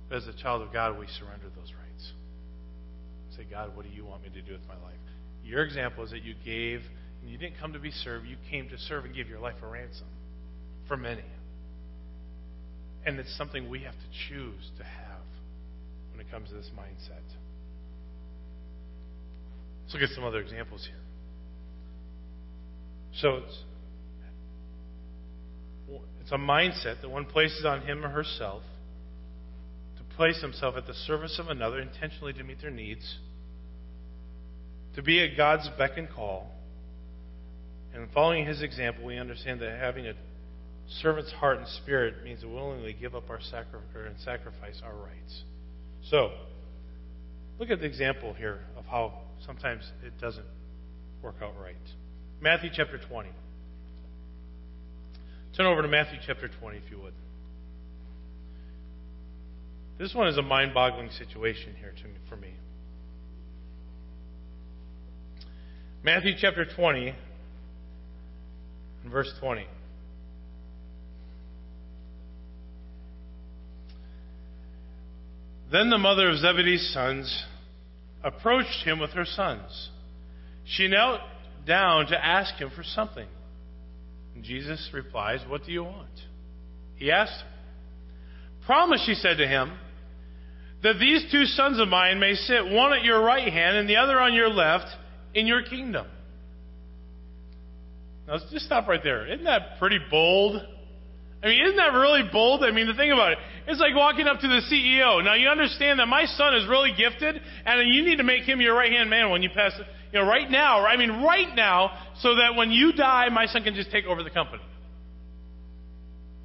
But 0.09 0.17
as 0.17 0.27
a 0.27 0.33
child 0.43 0.63
of 0.63 0.73
God, 0.73 0.99
we 0.99 1.07
surrender 1.07 1.47
those 1.55 1.73
rights. 1.73 2.13
Say, 3.37 3.47
God, 3.51 3.77
what 3.77 3.87
do 3.87 3.93
you 3.93 4.05
want 4.05 4.23
me 4.23 4.31
to 4.31 4.43
do 4.43 4.53
with 4.53 4.67
my 4.69 4.75
life? 4.75 4.97
Your 5.45 5.65
example 5.65 6.05
is 6.05 6.11
that 6.11 6.23
you 6.23 6.35
gave, 6.45 6.83
and 7.21 7.31
you 7.31 7.39
didn't 7.39 7.59
come 7.59 7.73
to 7.73 7.79
be 7.79 7.91
served. 7.91 8.27
You 8.27 8.37
came 8.51 8.69
to 8.69 8.79
serve 8.79 9.05
and 9.05 9.15
give 9.15 9.29
your 9.29 9.41
life 9.41 9.57
a 9.63 9.67
ransom 9.67 10.09
for 10.89 10.97
many. 10.97 11.25
And 13.07 13.19
it's 13.19 13.37
something 13.37 13.69
we 13.69 13.81
have 13.83 13.95
to 13.95 14.29
choose 14.29 14.71
to 14.79 14.85
have 14.85 15.25
when 16.13 16.21
it 16.21 16.31
comes 16.31 16.51
to 16.51 16.55
this 16.55 16.71
mindset. 16.79 17.23
Let's 19.93 20.01
look 20.01 20.11
at 20.11 20.15
some 20.15 20.25
other 20.25 20.41
examples 20.41 20.87
here. 20.87 21.01
So 23.17 23.43
it's, 23.45 23.63
it's 26.23 26.33
a 26.33 26.37
mindset 26.37 27.03
that 27.03 27.11
one 27.11 27.27
places 27.27 27.67
on 27.67 27.83
him 27.83 28.03
or 28.03 28.09
herself 28.09 28.63
to 29.99 30.17
place 30.17 30.41
himself 30.41 30.77
at 30.79 30.87
the 30.87 30.95
service 30.95 31.39
of 31.39 31.49
another 31.49 31.79
intentionally 31.79 32.33
to 32.33 32.43
meet 32.43 32.63
their 32.63 32.71
needs, 32.71 33.19
to 34.95 35.03
be 35.03 35.23
at 35.23 35.37
God's 35.37 35.69
beck 35.77 35.99
and 35.99 36.09
call. 36.09 36.51
And 37.95 38.09
following 38.15 38.47
his 38.47 38.63
example, 38.63 39.05
we 39.05 39.19
understand 39.19 39.61
that 39.61 39.79
having 39.79 40.07
a 40.07 40.15
servant's 41.03 41.33
heart 41.33 41.59
and 41.59 41.69
spirit 41.69 42.25
means 42.25 42.41
to 42.41 42.49
willingly 42.49 42.97
give 42.99 43.15
up 43.15 43.29
our 43.29 43.41
sacrifice 43.43 43.83
and 43.95 44.19
sacrifice 44.21 44.81
our 44.83 44.95
rights. 44.95 45.43
So, 46.09 46.31
Look 47.63 47.71
at 47.71 47.79
the 47.79 47.87
example 47.87 48.35
here 48.35 48.59
of 48.77 48.85
how 48.87 49.21
sometimes 49.47 49.91
it 50.05 50.13
doesn't 50.21 50.47
work 51.23 51.37
out 51.43 51.55
right. 51.61 51.77
Matthew 52.41 52.71
chapter 52.73 52.99
20. 52.99 53.29
Turn 55.57 55.67
over 55.67 55.83
to 55.83 55.89
Matthew 55.89 56.19
chapter 56.27 56.49
20, 56.49 56.79
if 56.79 56.91
you 56.91 56.99
would. 57.01 57.13
This 59.99 60.15
one 60.15 60.27
is 60.27 60.39
a 60.39 60.43
mind 60.43 60.75
boggling 60.75 61.11
situation 61.11 61.75
here 61.79 61.93
to, 61.93 62.03
for 62.29 62.37
me. 62.37 62.55
Matthew 66.03 66.33
chapter 66.41 66.65
20, 66.65 67.15
verse 69.07 69.33
20. 69.39 69.67
Then 75.71 75.91
the 75.91 75.99
mother 75.99 76.29
of 76.29 76.39
Zebedee's 76.39 76.93
sons 76.93 77.45
approached 78.25 78.85
him 78.85 78.99
with 78.99 79.11
her 79.11 79.25
sons. 79.25 79.91
She 80.65 80.89
knelt 80.89 81.21
down 81.67 82.07
to 82.07 82.25
ask 82.25 82.55
him 82.55 82.71
for 82.75 82.83
something. 82.83 83.27
And 84.35 84.45
Jesus 84.45 84.91
replies, 84.93 85.41
What 85.49 85.65
do 85.65 85.73
you 85.73 85.85
want? 85.85 86.11
He 86.97 87.11
asked 87.11 87.45
Promise, 88.67 89.05
she 89.07 89.15
said 89.15 89.39
to 89.39 89.47
him, 89.47 89.73
that 90.83 90.99
these 90.99 91.31
two 91.31 91.45
sons 91.45 91.81
of 91.81 91.89
mine 91.89 92.19
may 92.19 92.35
sit 92.35 92.65
one 92.67 92.93
at 92.93 93.05
your 93.05 93.23
right 93.23 93.53
hand 93.53 93.77
and 93.77 93.89
the 93.89 93.97
other 93.97 94.21
on 94.21 94.35
your 94.35 94.49
left 94.49 94.87
in 95.35 95.47
your 95.47 95.63
kingdom. 95.63 96.07
Now, 98.27 98.35
let's 98.35 98.51
just 98.51 98.67
stop 98.67 98.89
right 98.89 99.03
there. 99.03 99.27
Isn't 99.33 99.45
that 99.45 99.79
pretty 99.79 99.99
bold? 100.11 100.61
I 101.43 101.49
mean, 101.49 101.61
isn't 101.65 101.77
that 101.77 101.93
really 101.93 102.23
bold? 102.31 102.63
I 102.63 102.71
mean, 102.71 102.87
the 102.87 102.95
thing 102.95 103.11
about 103.11 103.33
it, 103.33 103.39
it's 103.67 103.81
like 103.81 103.97
walking 103.97 104.29
up 104.29 104.39
to 104.41 104.47
the 104.47 104.61
CEO. 104.71 105.25
Now, 105.25 105.35
you 105.35 105.49
understand 105.49 105.99
that 105.99 106.07
my 106.07 106.25
son 106.25 106.55
is 106.55 106.69
really 106.69 106.93
gifted, 106.97 107.41
and 107.67 107.95
you 107.95 108.05
need 108.05 108.17
to 108.17 108.25
make 108.25 108.45
him 108.45 108.61
your 108.61 108.77
right 108.77 108.93
hand 108.93 109.11
man 109.11 109.31
when 109.31 109.43
you 109.43 109.51
pass, 109.51 109.73
you 110.13 110.21
know, 110.21 110.27
right 110.27 110.49
now. 110.49 110.87
I 110.87 110.97
mean, 110.97 111.23
right 111.23 111.55
now, 111.57 111.91
so 112.21 112.37
that 112.37 112.55
when 112.57 112.71
you 112.71 112.93
die, 112.93 113.29
my 113.31 113.47
son 113.47 113.65
can 113.65 113.75
just 113.75 113.91
take 113.91 114.05
over 114.05 114.23
the 114.23 114.31
company. 114.31 114.63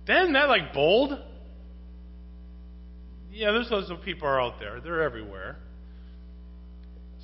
Isn't 0.08 0.34
that 0.34 0.50
like 0.50 0.74
bold? 0.74 1.20
Yeah, 3.32 3.52
there's 3.52 3.70
those 3.70 3.92
people 4.04 4.28
are 4.28 4.42
out 4.42 4.60
there. 4.60 4.80
They're 4.80 5.04
everywhere. 5.04 5.58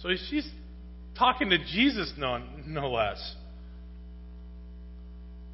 So 0.01 0.09
she's 0.29 0.47
talking 1.17 1.49
to 1.49 1.57
Jesus, 1.57 2.13
no, 2.17 2.43
no 2.67 2.91
less. 2.91 3.35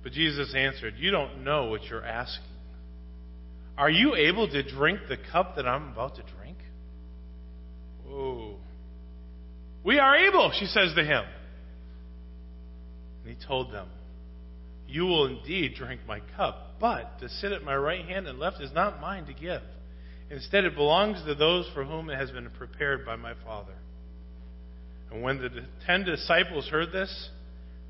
But 0.03 0.13
Jesus 0.13 0.53
answered, 0.55 0.95
You 0.97 1.11
don't 1.11 1.43
know 1.43 1.65
what 1.65 1.83
you're 1.83 2.05
asking. 2.05 2.45
Are 3.77 3.89
you 3.89 4.15
able 4.15 4.47
to 4.49 4.63
drink 4.63 4.99
the 5.07 5.17
cup 5.31 5.55
that 5.55 5.67
I'm 5.67 5.93
about 5.93 6.15
to 6.15 6.23
drink? 6.37 6.57
Whoa. 8.05 8.57
We 9.83 9.99
are 9.99 10.15
able, 10.15 10.51
she 10.59 10.65
says 10.65 10.93
to 10.95 11.03
him. 11.03 11.23
And 13.23 13.37
he 13.37 13.47
told 13.47 13.71
them, 13.71 13.87
You 14.87 15.03
will 15.03 15.27
indeed 15.27 15.75
drink 15.75 16.01
my 16.07 16.19
cup, 16.35 16.75
but 16.79 17.19
to 17.19 17.29
sit 17.29 17.51
at 17.51 17.63
my 17.63 17.75
right 17.75 18.05
hand 18.05 18.27
and 18.27 18.39
left 18.39 18.61
is 18.61 18.71
not 18.73 18.99
mine 18.99 19.25
to 19.27 19.33
give. 19.33 19.61
Instead, 20.29 20.63
it 20.63 20.75
belongs 20.75 21.23
to 21.25 21.33
those 21.33 21.67
for 21.73 21.83
whom 21.83 22.09
it 22.09 22.15
has 22.15 22.31
been 22.31 22.49
prepared 22.51 23.05
by 23.05 23.15
my 23.15 23.33
Father. 23.45 23.73
And 25.11 25.23
when 25.23 25.41
the 25.41 25.49
ten 25.85 26.03
disciples 26.03 26.67
heard 26.69 26.91
this, 26.91 27.29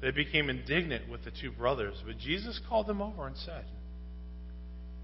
they 0.02 0.12
became 0.12 0.50
indignant 0.50 1.10
with 1.10 1.24
the 1.26 1.32
two 1.32 1.52
brothers. 1.52 1.96
But 2.06 2.18
Jesus 2.18 2.60
called 2.70 2.88
them 2.88 3.02
over 3.02 3.28
and 3.28 3.36
said, 3.38 3.66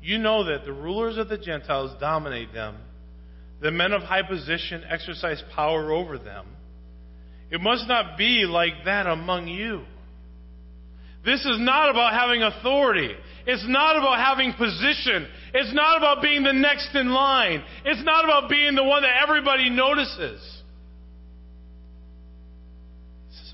You 0.01 0.17
know 0.17 0.45
that 0.45 0.65
the 0.65 0.73
rulers 0.73 1.17
of 1.17 1.27
the 1.27 1.37
Gentiles 1.37 1.91
dominate 1.99 2.53
them, 2.53 2.77
the 3.61 3.71
men 3.71 3.91
of 3.91 4.01
high 4.03 4.23
position 4.23 4.83
exercise 4.89 5.41
power 5.55 5.91
over 5.91 6.17
them. 6.17 6.45
It 7.51 7.61
must 7.61 7.87
not 7.87 8.17
be 8.17 8.45
like 8.47 8.85
that 8.85 9.07
among 9.07 9.47
you. 9.47 9.83
This 11.25 11.39
is 11.39 11.57
not 11.59 11.89
about 11.89 12.13
having 12.13 12.43
authority. 12.43 13.11
It's 13.47 13.65
not 13.67 13.97
about 13.97 14.19
having 14.19 14.53
position. 14.53 15.27
It's 15.53 15.73
not 15.73 15.97
about 15.97 16.21
being 16.21 16.43
the 16.43 16.53
next 16.53 16.93
in 16.93 17.09
line. 17.09 17.63
It's 17.83 18.03
not 18.03 18.25
about 18.25 18.49
being 18.49 18.75
the 18.75 18.83
one 18.83 19.01
that 19.01 19.21
everybody 19.23 19.69
notices. 19.69 20.54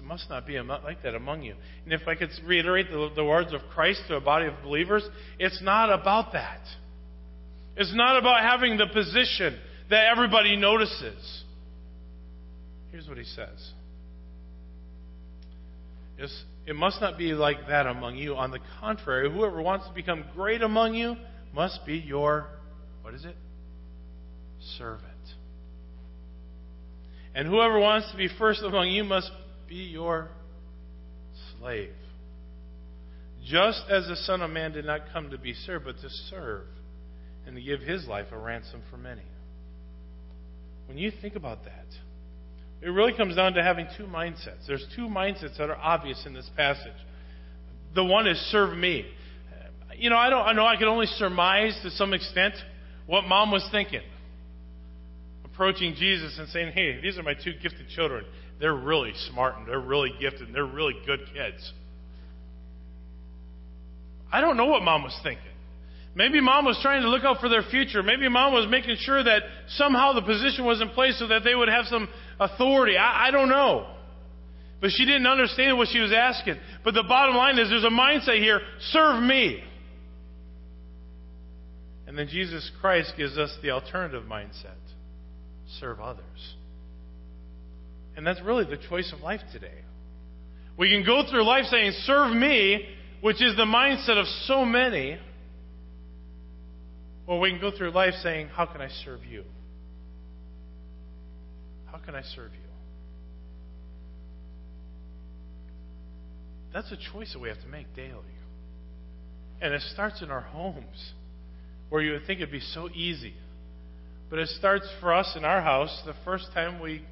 It 0.02 0.08
must 0.08 0.30
not 0.32 0.48
be 0.48 0.60
like 0.60 1.04
that 1.04 1.14
among 1.14 1.44
you. 1.44 1.54
And 1.84 1.94
if 1.94 2.08
I 2.08 2.16
could 2.16 2.30
reiterate 2.44 2.90
the, 2.90 3.12
the 3.16 3.24
words 3.24 3.54
of 3.54 3.62
Christ 3.72 4.02
to 4.08 4.16
a 4.16 4.22
body 4.22 4.48
of 4.48 4.56
believers, 4.64 5.08
it's 5.38 5.62
not 5.62 5.94
about 5.94 6.34
that. 6.34 6.62
It's 7.78 7.94
not 7.94 8.18
about 8.18 8.42
having 8.42 8.78
the 8.78 8.88
position 8.88 9.60
that 9.92 10.08
everybody 10.12 10.56
notices. 10.56 11.44
Here's 12.92 13.08
what 13.08 13.20
he 13.20 13.26
says. 13.26 13.72
It's, 16.18 16.44
it 16.66 16.76
must 16.76 17.00
not 17.00 17.18
be 17.18 17.34
like 17.34 17.68
that 17.68 17.86
among 17.86 18.16
you. 18.16 18.36
On 18.36 18.50
the 18.50 18.60
contrary, 18.80 19.32
whoever 19.32 19.62
wants 19.62 19.88
to 19.88 19.94
become 19.94 20.26
great 20.36 20.64
among 20.64 20.96
you 20.96 21.16
must 21.54 21.86
be 21.86 21.98
your, 21.98 22.48
what 23.04 23.14
is 23.14 23.24
it? 23.24 23.36
Servant. 24.80 25.06
And 27.36 27.48
whoever 27.48 27.80
wants 27.80 28.12
to 28.12 28.18
be 28.18 28.28
first 28.38 28.62
among 28.64 28.90
you 28.90 29.04
must 29.04 29.32
be 29.72 29.78
your 29.78 30.28
slave. 31.58 31.94
Just 33.46 33.84
as 33.90 34.06
the 34.06 34.18
Son 34.18 34.42
of 34.42 34.52
Man 34.52 34.74
did 34.74 34.84
not 34.84 35.00
come 35.14 35.30
to 35.32 35.38
be 35.38 35.54
served, 35.54 35.86
but 35.86 35.96
to 36.02 36.10
serve 36.30 36.66
and 37.48 37.56
to 37.56 37.62
give 37.62 37.80
his 37.80 38.06
life 38.06 38.28
a 38.34 38.38
ransom 38.38 38.82
for 38.92 38.98
many. 38.98 39.22
When 40.88 40.98
you 40.98 41.10
think 41.22 41.38
about 41.38 41.64
that, 41.64 41.86
it 42.82 42.90
really 42.90 43.14
comes 43.16 43.38
down 43.38 43.54
to 43.54 43.64
having 43.64 43.88
two 43.98 44.04
mindsets. 44.04 44.68
There's 44.68 44.86
two 44.94 45.04
mindsets 45.04 45.58
that 45.58 45.70
are 45.70 45.78
obvious 45.78 46.22
in 46.26 46.34
this 46.34 46.50
passage. 46.58 46.92
The 47.96 48.04
one 48.04 48.28
is 48.28 48.38
serve 48.52 48.78
me. 48.78 49.06
You 49.96 50.10
know, 50.10 50.18
I 50.18 50.30
don't 50.30 50.46
I 50.46 50.52
know 50.52 50.66
I 50.66 50.76
can 50.76 50.90
only 50.90 51.06
surmise 51.06 51.80
to 51.84 51.92
some 51.92 52.14
extent 52.14 52.56
what 53.06 53.24
mom 53.24 53.52
was 53.52 53.66
thinking. 53.72 54.02
Approaching 55.46 55.96
Jesus 55.96 56.38
and 56.38 56.50
saying, 56.50 56.74
Hey, 56.74 57.00
these 57.02 57.18
are 57.18 57.24
my 57.24 57.36
two 57.36 57.54
gifted 57.64 57.88
children. 57.96 58.26
They're 58.62 58.76
really 58.76 59.14
smart 59.32 59.58
and 59.58 59.68
they're 59.68 59.80
really 59.80 60.12
gifted 60.20 60.44
and 60.44 60.56
they're 60.56 60.64
really 60.64 60.94
good 61.08 61.22
kids. 61.34 61.74
I 64.32 64.40
don't 64.40 64.56
know 64.56 64.68
what 64.68 64.84
mom 64.84 65.04
was 65.04 65.20
thinking. 65.24 65.44
Maybe 66.14 66.40
mom 66.42 66.66
was 66.66 66.78
trying 66.82 67.02
to 67.02 67.10
look 67.10 67.24
out 67.24 67.40
for 67.40 67.50
their 67.50 67.64
future. 67.64 68.04
Maybe 68.04 68.30
mom 68.30 68.54
was 68.54 68.68
making 68.70 68.98
sure 69.00 69.24
that 69.24 69.42
somehow 69.70 70.14
the 70.14 70.22
position 70.22 70.64
was 70.64 70.80
in 70.80 70.90
place 70.90 71.18
so 71.18 71.28
that 71.28 71.44
they 71.44 71.56
would 71.56 71.70
have 71.70 71.86
some 71.86 72.08
authority. 72.40 72.98
I, 72.98 73.30
I 73.30 73.32
don't 73.32 73.50
know. 73.50 73.88
But 74.80 74.92
she 74.92 75.06
didn't 75.06 75.28
understand 75.28 75.78
what 75.78 75.88
she 75.88 76.00
was 76.00 76.14
asking. 76.16 76.58
But 76.84 76.94
the 76.94 77.04
bottom 77.08 77.36
line 77.36 77.58
is 77.58 77.70
there's 77.70 77.84
a 77.84 77.88
mindset 77.88 78.40
here 78.40 78.62
serve 78.92 79.24
me. 79.24 79.64
And 82.06 82.16
then 82.18 82.28
Jesus 82.28 82.70
Christ 82.80 83.14
gives 83.18 83.38
us 83.38 83.58
the 83.64 83.72
alternative 83.72 84.24
mindset 84.24 84.76
serve 85.80 86.00
others. 86.00 86.56
And 88.16 88.26
that's 88.28 88.42
really 88.42 88.66
the 88.66 88.78
choice 88.90 89.12
of 89.16 89.22
life 89.22 89.42
today. 89.52 89.80
We 90.78 90.90
can 90.90 91.06
go 91.06 91.24
through 91.30 91.44
life 91.46 91.66
saying, 91.66 91.92
serve 92.04 92.36
me, 92.36 92.86
which 93.22 93.42
is 93.42 93.56
the 93.56 93.66
mindset 93.66 94.20
of 94.20 94.26
so 94.46 94.66
many. 94.66 95.18
Or 97.28 97.40
we 97.40 97.52
can 97.52 97.62
go 97.62 97.72
through 97.76 97.92
life 97.92 98.14
saying, 98.22 98.48
how 98.50 98.66
can 98.66 98.82
I 98.82 98.90
serve 99.06 99.24
you? 99.24 99.44
How 101.86 102.00
can 102.00 102.16
I 102.16 102.24
serve 102.36 102.52
you? 102.54 102.60
That's 106.74 106.92
a 106.92 106.98
choice 107.14 107.34
that 107.34 107.40
we 107.40 107.50
have 107.50 107.62
to 107.62 107.68
make 107.68 107.94
daily. 107.96 108.16
And 109.62 109.74
it 109.74 109.82
starts 109.94 110.22
in 110.22 110.32
our 110.32 110.42
homes, 110.42 111.14
where 111.90 112.02
you 112.02 112.14
would 112.14 112.26
think 112.26 112.40
it'd 112.40 112.52
be 112.52 112.60
so 112.60 112.90
easy. 112.90 113.34
But 114.30 114.40
it 114.40 114.48
starts 114.48 114.88
for 115.00 115.14
us 115.14 115.36
in 115.38 115.44
our 115.44 115.62
house 115.62 116.02
the 116.06 116.16
first 116.24 116.46
time 116.54 116.82
we, 116.82 117.04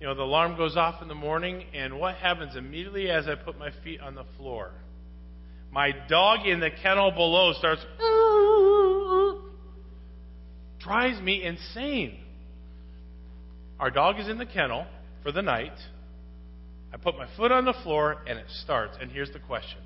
you 0.00 0.06
know, 0.06 0.14
the 0.14 0.22
alarm 0.22 0.56
goes 0.56 0.76
off 0.76 1.02
in 1.02 1.08
the 1.08 1.14
morning, 1.14 1.64
and 1.72 1.98
what 1.98 2.16
happens 2.16 2.56
immediately 2.56 3.10
as 3.10 3.26
I 3.26 3.36
put 3.36 3.58
my 3.58 3.70
feet 3.82 4.00
on 4.00 4.14
the 4.14 4.24
floor? 4.36 4.72
My 5.70 5.92
dog 6.08 6.46
in 6.46 6.60
the 6.60 6.70
kennel 6.70 7.10
below 7.10 7.52
starts, 7.52 7.84
drives 10.78 11.20
me 11.20 11.42
insane. 11.42 12.18
Our 13.80 13.90
dog 13.90 14.20
is 14.20 14.28
in 14.28 14.38
the 14.38 14.46
kennel 14.46 14.86
for 15.22 15.32
the 15.32 15.42
night. 15.42 15.72
I 16.92 16.96
put 16.96 17.16
my 17.16 17.26
foot 17.36 17.50
on 17.50 17.64
the 17.64 17.74
floor 17.82 18.18
and 18.28 18.38
it 18.38 18.46
starts. 18.62 18.96
And 19.00 19.10
here's 19.10 19.32
the 19.32 19.40
question 19.40 19.80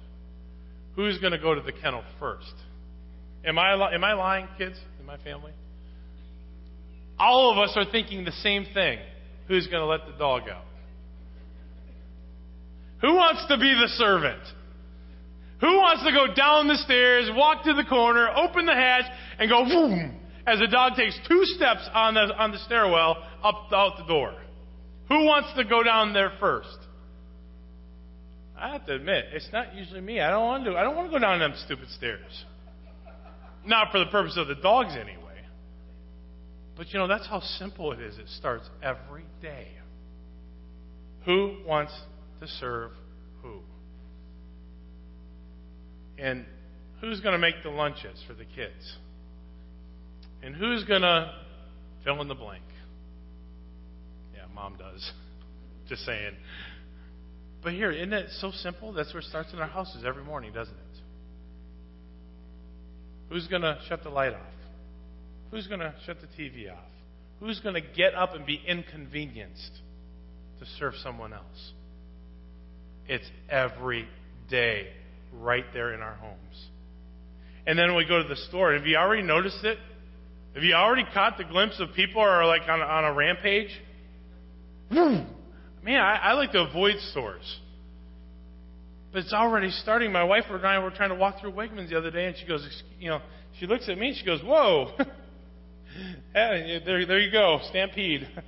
Who's 0.94 1.18
going 1.18 1.33
to 1.33 1.38
go 1.38 1.55
to 1.55 1.62
the 1.62 1.73
kennel 1.73 2.05
first? 2.18 2.53
Am 3.44 3.59
I, 3.59 3.94
am 3.94 4.05
I 4.05 4.12
lying, 4.12 4.47
kids, 4.59 4.79
in 5.01 5.07
my 5.07 5.16
family? 5.18 5.53
All 7.18 7.51
of 7.51 7.59
us 7.59 7.73
are 7.77 7.90
thinking 7.90 8.25
the 8.25 8.33
same 8.33 8.66
thing. 8.75 8.99
Who's 9.48 9.66
going 9.66 9.80
to 9.80 9.87
let 9.87 10.06
the 10.06 10.16
dog 10.18 10.42
out? 10.48 10.64
Who 13.00 13.14
wants 13.14 13.46
to 13.48 13.56
be 13.56 13.74
the 13.74 13.88
servant? 13.96 14.42
Who 15.61 15.76
wants 15.78 16.04
to 16.04 16.12
go 16.12 16.32
down 16.34 16.68
the 16.68 16.76
stairs, 16.76 17.30
walk 17.34 17.64
to 17.64 17.74
the 17.74 17.84
corner, 17.84 18.28
open 18.28 18.66
the 18.66 18.74
hatch, 18.74 19.04
and 19.38 19.50
go 19.50 19.64
boom, 19.64 20.20
as 20.46 20.58
the 20.61 20.68
dog 20.68 20.94
takes 20.94 21.18
two 21.26 21.44
steps 21.44 21.88
on 21.92 22.14
the, 22.14 22.20
on 22.37 22.52
the 22.52 22.58
stairwell 22.58 23.24
up 23.42 23.68
out 23.72 23.98
the 23.98 24.04
door. 24.04 24.34
Who 25.08 25.24
wants 25.24 25.48
to 25.56 25.64
go 25.64 25.82
down 25.82 26.12
there 26.12 26.32
first? 26.38 26.76
I 28.56 28.72
have 28.72 28.87
to 28.87 28.94
admit, 28.94 29.26
it's 29.32 29.48
not 29.52 29.74
usually 29.74 30.00
me. 30.00 30.20
I 30.20 30.30
don't 30.30 30.44
want 30.44 30.64
to. 30.64 30.76
I 30.76 30.82
don't 30.82 30.96
want 30.96 31.08
to 31.11 31.16
go 31.16 31.20
down 31.20 31.38
them 31.38 31.54
stupid 31.64 31.88
stairs. 31.90 32.44
Not 33.64 33.92
for 33.92 34.00
the 34.00 34.06
purpose 34.06 34.37
of 34.37 34.48
the 34.48 34.56
dogs, 34.56 34.94
anyway. 34.94 35.17
But 36.79 36.93
you 36.93 37.01
know, 37.01 37.09
that's 37.09 37.27
how 37.27 37.41
simple 37.41 37.93
it 37.93 38.01
is. 38.01 38.17
It 38.19 38.29
starts 38.29 38.64
every 38.81 39.25
day. 39.43 39.67
Who 41.25 41.57
wants 41.67 41.93
to 42.41 42.47
serve 42.47 42.93
who? 43.43 43.59
And 46.17 46.47
who's 47.01 47.21
going 47.21 47.33
to 47.33 47.38
make 47.38 47.57
the 47.64 47.71
lunches 47.71 48.23
for 48.29 48.35
the 48.35 48.45
kids? 48.45 48.97
And 50.41 50.55
who's 50.55 50.85
going 50.85 51.03
to 51.03 51.35
fill 52.05 52.23
in 52.23 52.29
the 52.29 52.37
blank? 52.37 52.62
Yeah, 54.33 54.43
mom 54.55 54.77
does. 54.79 55.11
Just 55.88 56.05
saying. 56.07 56.37
But 57.61 57.73
here, 57.73 57.91
isn't 57.91 58.12
it 58.12 58.31
so 58.38 58.53
simple? 58.53 58.93
That's 58.93 59.12
where 59.12 59.21
it 59.21 59.27
starts 59.27 59.53
in 59.53 59.59
our 59.59 59.67
houses 59.67 60.05
every 60.07 60.23
morning, 60.23 60.53
doesn't 60.53 60.73
it? 60.73 61.01
Who's 63.31 63.49
going 63.49 63.62
to 63.62 63.79
shut 63.88 64.05
the 64.05 64.11
light 64.11 64.33
off? 64.33 64.58
Who's 65.50 65.66
going 65.66 65.80
to 65.80 65.94
shut 66.04 66.18
the 66.20 66.26
TV 66.42 66.70
off? 66.70 66.78
Who's 67.40 67.61
going 67.61 67.74
to 67.74 67.80
get 67.80 68.14
up 68.14 68.34
and 68.34 68.44
be 68.44 68.61
inconvenienced 68.66 69.80
to 70.61 70.66
serve 70.78 70.94
someone 71.02 71.32
else? 71.32 71.72
It's 73.06 73.28
every 73.48 74.08
day 74.50 74.88
right 75.32 75.64
there 75.72 75.94
in 75.94 76.00
our 76.00 76.14
homes. 76.14 76.68
And 77.66 77.78
then 77.78 77.94
we 77.94 78.06
go 78.06 78.22
to 78.22 78.28
the 78.28 78.37
store. 78.48 78.74
Have 78.74 78.87
you 78.87 78.96
already 78.96 79.22
noticed 79.22 79.64
it? 79.64 79.78
Have 80.54 80.64
you 80.64 80.74
already 80.74 81.04
caught 81.14 81.38
the 81.38 81.44
glimpse 81.44 81.78
of 81.80 81.94
people 81.94 82.20
are 82.20 82.46
like 82.46 82.62
on 82.68 82.80
a, 82.80 82.84
on 82.84 83.04
a 83.04 83.12
rampage? 83.12 83.70
Hmm. 84.90 85.24
Man, 85.82 86.00
I, 86.00 86.16
I 86.16 86.32
like 86.32 86.52
to 86.52 86.61
avoid 86.61 86.96
stores. 87.11 87.61
But 89.12 89.20
it's 89.20 89.32
already 89.32 89.70
starting. 89.70 90.12
My 90.12 90.24
wife 90.24 90.44
and 90.50 90.66
I 90.66 90.78
were 90.80 90.90
trying 90.90 91.11
to 91.11 91.14
walk 91.14 91.40
through 91.40 91.52
Wegmans 91.52 91.88
the 91.88 91.96
other 91.96 92.11
day, 92.11 92.26
and 92.26 92.37
she 92.37 92.46
goes, 92.46 92.66
you 92.98 93.08
know, 93.08 93.20
she 93.58 93.66
looks 93.66 93.88
at 93.88 93.96
me 93.98 94.08
and 94.08 94.16
she 94.16 94.24
goes, 94.24 94.40
"Whoa, 94.42 94.92
Eh, 96.35 96.81
there, 96.85 97.07
there 97.07 97.19
you 97.19 97.33
go, 97.33 97.61
stampede." 97.69 98.29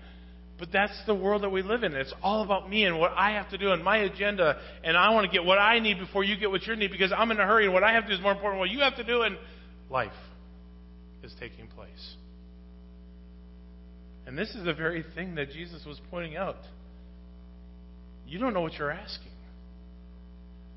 But 0.61 0.69
that's 0.71 0.93
the 1.07 1.15
world 1.15 1.43
that 1.43 1.49
we 1.49 1.63
live 1.63 1.85
in. 1.85 1.95
It's 1.95 2.13
all 2.23 2.43
about 2.43 2.69
me 2.69 2.85
and 2.85 3.01
what 3.01 3.13
I 3.17 3.31
have 3.31 3.49
to 3.49 3.57
do 3.57 3.73
and 3.73 3.83
my 3.83 3.97
agenda, 3.97 4.61
and 4.85 4.95
I 4.95 5.09
want 5.09 5.25
to 5.25 5.33
get 5.33 5.43
what 5.43 5.57
I 5.57 5.79
need 5.79 5.99
before 5.99 6.23
you 6.23 6.37
get 6.37 6.51
what 6.51 6.67
you 6.67 6.77
need 6.77 6.91
because 6.91 7.15
I'm 7.17 7.31
in 7.31 7.41
a 7.41 7.47
hurry, 7.47 7.65
and 7.65 7.73
what 7.73 7.83
I 7.83 7.95
have 7.95 8.03
to 8.03 8.11
do 8.11 8.15
is 8.15 8.21
more 8.21 8.33
important 8.33 8.57
than 8.57 8.69
what 8.69 8.71
you 8.71 8.81
have 8.81 8.95
to 8.97 9.05
do, 9.05 9.23
and 9.23 9.39
life 9.89 10.13
is 11.23 11.33
taking 11.41 11.67
place. 11.69 12.15
And 14.27 14.37
this 14.37 14.51
is 14.51 14.63
the 14.63 14.75
very 14.75 15.03
thing 15.15 15.37
that 15.37 15.51
Jesus 15.51 15.83
was 15.87 15.99
pointing 16.11 16.37
out. 16.37 16.59
You 18.27 18.39
don't 18.39 18.53
know 18.53 18.61
what 18.61 18.75
you're 18.75 18.91
asking. 18.91 19.33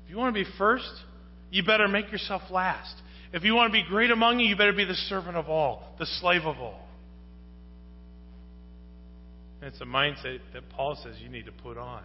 If 0.04 0.10
you 0.10 0.16
want 0.16 0.34
to 0.34 0.42
be 0.42 0.50
first, 0.56 0.90
you 1.50 1.62
better 1.62 1.88
make 1.88 2.10
yourself 2.10 2.42
last. 2.50 2.94
If 3.34 3.44
you 3.44 3.54
want 3.54 3.70
to 3.70 3.78
be 3.78 3.86
great 3.86 4.10
among 4.10 4.40
you, 4.40 4.46
you 4.46 4.56
better 4.56 4.72
be 4.72 4.86
the 4.86 4.94
servant 4.94 5.36
of 5.36 5.50
all, 5.50 5.94
the 5.98 6.06
slave 6.06 6.46
of 6.46 6.56
all. 6.56 6.83
It's 9.64 9.80
a 9.80 9.84
mindset 9.84 10.40
that 10.52 10.68
Paul 10.70 10.96
says 11.02 11.16
you 11.22 11.30
need 11.30 11.46
to 11.46 11.52
put 11.52 11.78
on 11.78 12.02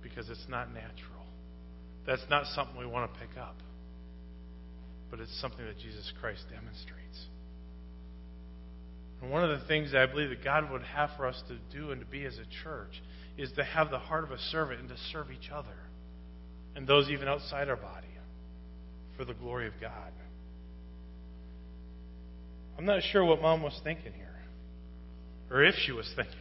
because 0.00 0.30
it's 0.30 0.46
not 0.48 0.68
natural. 0.72 1.26
That's 2.06 2.24
not 2.30 2.46
something 2.54 2.78
we 2.78 2.86
want 2.86 3.12
to 3.12 3.18
pick 3.18 3.36
up, 3.36 3.56
but 5.10 5.18
it's 5.18 5.40
something 5.40 5.64
that 5.64 5.78
Jesus 5.78 6.12
Christ 6.20 6.42
demonstrates. 6.50 7.26
And 9.20 9.30
one 9.30 9.42
of 9.42 9.58
the 9.58 9.66
things 9.66 9.92
that 9.92 10.02
I 10.02 10.06
believe 10.06 10.28
that 10.28 10.44
God 10.44 10.70
would 10.70 10.82
have 10.82 11.10
for 11.16 11.26
us 11.26 11.42
to 11.48 11.56
do 11.76 11.90
and 11.90 12.00
to 12.00 12.06
be 12.06 12.24
as 12.24 12.34
a 12.38 12.62
church 12.62 13.02
is 13.36 13.50
to 13.52 13.64
have 13.64 13.90
the 13.90 13.98
heart 13.98 14.22
of 14.22 14.30
a 14.30 14.38
servant 14.38 14.80
and 14.80 14.88
to 14.90 14.96
serve 15.12 15.32
each 15.32 15.50
other 15.50 15.76
and 16.76 16.86
those 16.86 17.08
even 17.08 17.26
outside 17.26 17.68
our 17.68 17.76
body 17.76 18.06
for 19.16 19.24
the 19.24 19.34
glory 19.34 19.66
of 19.66 19.72
God. 19.80 20.12
I'm 22.78 22.84
not 22.84 23.02
sure 23.02 23.24
what 23.24 23.40
mom 23.40 23.62
was 23.62 23.80
thinking 23.84 24.12
here, 24.12 24.33
or 25.54 25.62
if 25.62 25.76
she 25.86 25.92
was 25.92 26.10
thinking. 26.16 26.34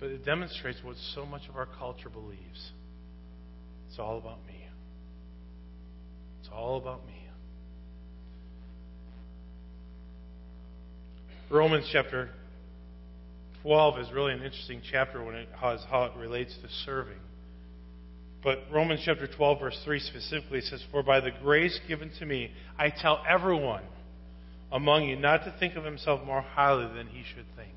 But 0.00 0.08
it 0.08 0.24
demonstrates 0.24 0.78
what 0.82 0.96
so 1.14 1.26
much 1.26 1.42
of 1.50 1.56
our 1.56 1.66
culture 1.66 2.08
believes. 2.08 2.72
It's 3.90 3.98
all 3.98 4.16
about 4.16 4.38
me. 4.46 4.64
It's 6.40 6.48
all 6.50 6.78
about 6.78 7.06
me. 7.06 7.26
Romans 11.50 11.86
chapter 11.92 12.30
12 13.62 13.98
is 13.98 14.12
really 14.12 14.32
an 14.32 14.42
interesting 14.42 14.80
chapter 14.90 15.22
when 15.22 15.34
it 15.34 15.48
has 15.60 15.80
how 15.90 16.04
it 16.04 16.12
relates 16.16 16.54
to 16.62 16.68
serving. 16.86 17.18
But 18.42 18.60
Romans 18.72 19.02
chapter 19.04 19.26
12, 19.26 19.60
verse 19.60 19.78
3 19.84 19.98
specifically 19.98 20.62
says, 20.62 20.82
For 20.90 21.02
by 21.02 21.20
the 21.20 21.32
grace 21.42 21.78
given 21.86 22.10
to 22.20 22.24
me, 22.24 22.52
I 22.78 22.88
tell 22.88 23.22
everyone 23.28 23.82
among 24.72 25.08
you 25.08 25.16
not 25.16 25.44
to 25.44 25.54
think 25.58 25.76
of 25.76 25.84
himself 25.84 26.24
more 26.24 26.42
highly 26.42 26.86
than 26.94 27.08
he 27.08 27.24
should 27.34 27.46
think. 27.56 27.74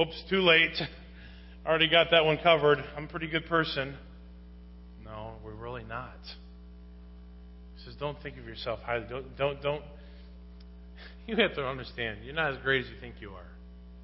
Oops, 0.00 0.24
too 0.30 0.40
late. 0.40 0.80
Already 1.66 1.88
got 1.88 2.08
that 2.12 2.24
one 2.24 2.38
covered. 2.42 2.78
I'm 2.96 3.04
a 3.04 3.08
pretty 3.08 3.28
good 3.28 3.46
person. 3.46 3.96
No, 5.04 5.34
we're 5.44 5.54
really 5.54 5.84
not. 5.84 6.18
He 7.76 7.84
says, 7.84 7.94
Don't 7.98 8.20
think 8.22 8.38
of 8.38 8.46
yourself 8.46 8.80
highly. 8.82 9.06
Don't, 9.08 9.36
don't, 9.36 9.62
don't. 9.62 9.82
You 11.26 11.36
have 11.36 11.54
to 11.56 11.66
understand, 11.66 12.20
you're 12.24 12.34
not 12.34 12.54
as 12.54 12.62
great 12.62 12.86
as 12.86 12.90
you 12.90 12.96
think 13.02 13.16
you 13.20 13.32
are. 13.32 13.50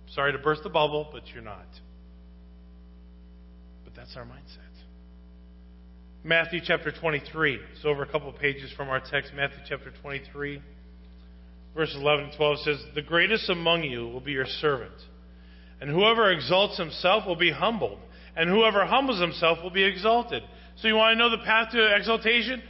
Sorry 0.09 0.33
to 0.33 0.39
burst 0.39 0.63
the 0.63 0.69
bubble, 0.69 1.09
but 1.11 1.23
you're 1.33 1.43
not. 1.43 1.67
But 3.83 3.95
that's 3.97 4.15
our 4.15 4.25
mindset. 4.25 4.75
Matthew 6.23 6.61
chapter 6.63 6.93
23. 6.93 7.59
It's 7.73 7.85
over 7.85 8.03
a 8.03 8.07
couple 8.07 8.31
pages 8.33 8.71
from 8.77 8.91
our 8.91 9.01
text. 9.01 9.33
Matthew 9.35 9.59
chapter 9.67 9.91
23, 10.03 10.61
verses 11.75 11.97
11 11.97 12.27
and 12.27 12.37
12 12.37 12.59
says, 12.61 12.77
The 12.95 13.03
greatest 13.03 13.49
among 13.49 13.85
you 13.85 14.09
will 14.09 14.21
be 14.21 14.33
your 14.33 14.47
servant. 14.47 14.95
And 15.81 15.91
whoever 15.91 16.31
exalts 16.31 16.79
himself 16.79 17.27
will 17.27 17.37
be 17.37 17.51
humbled. 17.51 17.99
And 18.37 18.49
whoever 18.49 18.85
humbles 18.85 19.21
himself 19.21 19.59
will 19.63 19.71
be 19.71 19.85
exalted. 19.85 20.43
So 20.79 20.89
you 20.89 20.97
want 20.97 21.15
to 21.15 21.19
know 21.19 21.31
the 21.31 21.45
path 21.45 21.73
to 21.73 21.97
exaltation? 21.97 22.63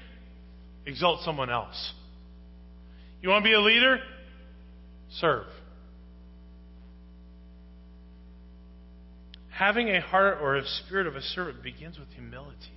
Exalt 0.86 1.22
someone 1.24 1.50
else. 1.50 1.92
You 3.22 3.30
want 3.30 3.44
to 3.44 3.48
be 3.48 3.54
a 3.54 3.60
leader? 3.60 3.98
Serve. 5.12 5.46
Having 9.50 9.90
a 9.90 10.00
heart 10.00 10.38
or 10.42 10.56
a 10.56 10.66
spirit 10.66 11.06
of 11.06 11.14
a 11.14 11.22
servant 11.22 11.62
begins 11.62 11.98
with 11.98 12.08
humility 12.10 12.74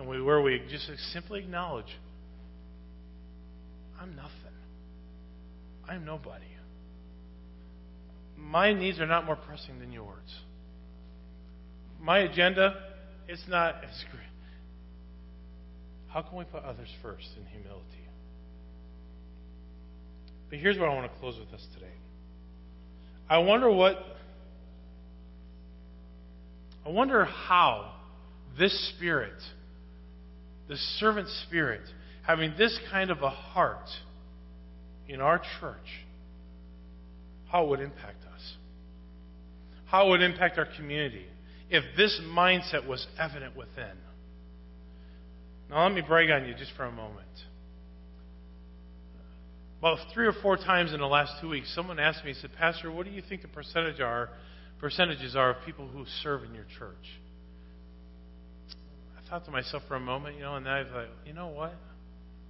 and 0.00 0.08
we, 0.08 0.20
where 0.22 0.40
we 0.40 0.62
just 0.70 0.90
simply 1.12 1.40
acknowledge, 1.40 1.98
I'm 4.00 4.16
nothing. 4.16 4.32
I'm 5.90 6.04
nobody. 6.04 6.44
My 8.36 8.72
needs 8.72 9.00
are 9.00 9.06
not 9.06 9.26
more 9.26 9.36
pressing 9.36 9.80
than 9.80 9.92
yours. 9.92 10.16
My 12.00 12.20
agenda, 12.20 12.74
it's 13.28 13.44
not 13.48 13.74
as 13.84 14.04
great. 14.10 14.24
How 16.08 16.22
can 16.22 16.38
we 16.38 16.44
put 16.44 16.62
others 16.64 16.88
first 17.02 17.28
in 17.36 17.44
humility? 17.46 17.84
But 20.48 20.58
here's 20.58 20.78
what 20.78 20.88
I 20.88 20.94
want 20.94 21.12
to 21.12 21.18
close 21.18 21.38
with 21.38 21.52
us 21.52 21.64
today. 21.74 21.92
I 23.28 23.38
wonder 23.38 23.70
what, 23.70 23.96
I 26.84 26.88
wonder 26.88 27.24
how 27.24 27.92
this 28.58 28.92
spirit 28.96 29.34
the 30.70 30.76
servant 31.00 31.28
spirit, 31.48 31.82
having 32.22 32.54
this 32.56 32.78
kind 32.92 33.10
of 33.10 33.22
a 33.22 33.28
heart 33.28 33.88
in 35.14 35.20
our 35.20 35.40
church, 35.60 35.76
how 37.50 37.64
it 37.64 37.68
would 37.68 37.80
impact 37.80 38.24
us. 38.34 38.56
How 39.86 40.06
it 40.06 40.10
would 40.10 40.22
impact 40.22 40.56
our 40.58 40.68
community 40.76 41.26
if 41.68 41.84
this 41.96 42.20
mindset 42.24 42.86
was 42.86 43.06
evident 43.18 43.56
within. 43.56 43.96
Now, 45.68 45.84
let 45.84 45.94
me 45.94 46.02
brag 46.06 46.30
on 46.30 46.46
you 46.46 46.54
just 46.54 46.72
for 46.76 46.84
a 46.84 46.92
moment. 46.92 47.26
About 49.78 49.98
three 50.12 50.26
or 50.26 50.32
four 50.42 50.56
times 50.56 50.92
in 50.92 51.00
the 51.00 51.06
last 51.06 51.32
two 51.40 51.48
weeks, 51.48 51.72
someone 51.74 51.98
asked 51.98 52.24
me, 52.24 52.34
said, 52.34 52.50
Pastor, 52.58 52.92
what 52.92 53.06
do 53.06 53.12
you 53.12 53.22
think 53.26 53.42
the 53.42 53.48
percentage 53.48 54.00
are, 54.00 54.28
percentages 54.78 55.34
are 55.34 55.50
of 55.50 55.64
people 55.64 55.88
who 55.88 56.04
serve 56.22 56.44
in 56.44 56.54
your 56.54 56.66
church? 56.78 56.96
I 59.16 59.30
thought 59.30 59.44
to 59.46 59.50
myself 59.50 59.84
for 59.88 59.94
a 59.94 60.00
moment, 60.00 60.36
you 60.36 60.42
know, 60.42 60.56
and 60.56 60.66
then 60.66 60.72
I 60.72 60.82
like, 60.82 61.08
you 61.24 61.32
know 61.32 61.48
what? 61.48 61.74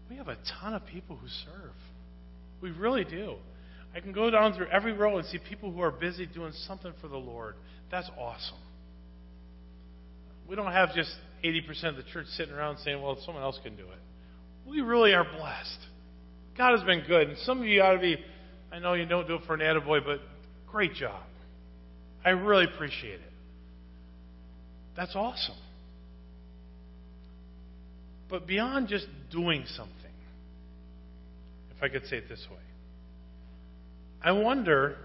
We 0.08 0.16
have 0.16 0.28
a 0.28 0.36
ton 0.60 0.74
of 0.74 0.84
people 0.86 1.16
who 1.16 1.28
serve. 1.28 1.72
We 2.60 2.70
really 2.70 3.04
do. 3.04 3.36
I 3.94 4.00
can 4.00 4.12
go 4.12 4.30
down 4.30 4.54
through 4.54 4.68
every 4.68 4.92
row 4.92 5.18
and 5.18 5.26
see 5.26 5.38
people 5.38 5.72
who 5.72 5.80
are 5.80 5.90
busy 5.90 6.26
doing 6.26 6.52
something 6.66 6.92
for 7.00 7.08
the 7.08 7.16
Lord. 7.16 7.54
That's 7.90 8.08
awesome. 8.18 8.58
We 10.48 10.56
don't 10.56 10.72
have 10.72 10.94
just 10.94 11.10
80% 11.44 11.84
of 11.84 11.96
the 11.96 12.02
church 12.12 12.26
sitting 12.36 12.54
around 12.54 12.78
saying, 12.78 13.00
well, 13.00 13.18
someone 13.24 13.42
else 13.42 13.58
can 13.62 13.76
do 13.76 13.84
it. 13.84 14.68
we 14.68 14.80
really 14.80 15.12
are 15.12 15.24
blessed. 15.24 15.78
God 16.56 16.76
has 16.76 16.84
been 16.84 17.04
good. 17.06 17.28
And 17.28 17.38
some 17.38 17.60
of 17.60 17.66
you 17.66 17.80
ought 17.82 17.94
to 17.94 18.00
be, 18.00 18.16
I 18.72 18.78
know 18.78 18.94
you 18.94 19.06
don't 19.06 19.26
do 19.26 19.36
it 19.36 19.42
for 19.46 19.54
an 19.54 19.60
attaboy, 19.60 20.04
but 20.04 20.20
great 20.70 20.94
job. 20.94 21.22
I 22.24 22.30
really 22.30 22.64
appreciate 22.64 23.14
it. 23.14 23.32
That's 24.96 25.16
awesome. 25.16 25.56
But 28.28 28.46
beyond 28.46 28.88
just 28.88 29.06
doing 29.32 29.64
something, 29.76 29.94
if 31.80 31.84
I 31.84 31.88
could 31.88 32.06
say 32.08 32.16
it 32.16 32.28
this 32.28 32.46
way, 32.50 32.58
I 34.22 34.32
wonder 34.32 34.98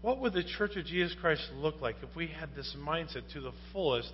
what 0.00 0.20
would 0.20 0.32
the 0.32 0.44
Church 0.44 0.76
of 0.76 0.84
Jesus 0.84 1.16
Christ 1.20 1.42
look 1.54 1.80
like 1.80 1.96
if 2.08 2.14
we 2.14 2.28
had 2.28 2.54
this 2.54 2.76
mindset 2.78 3.32
to 3.32 3.40
the 3.40 3.50
fullest 3.72 4.12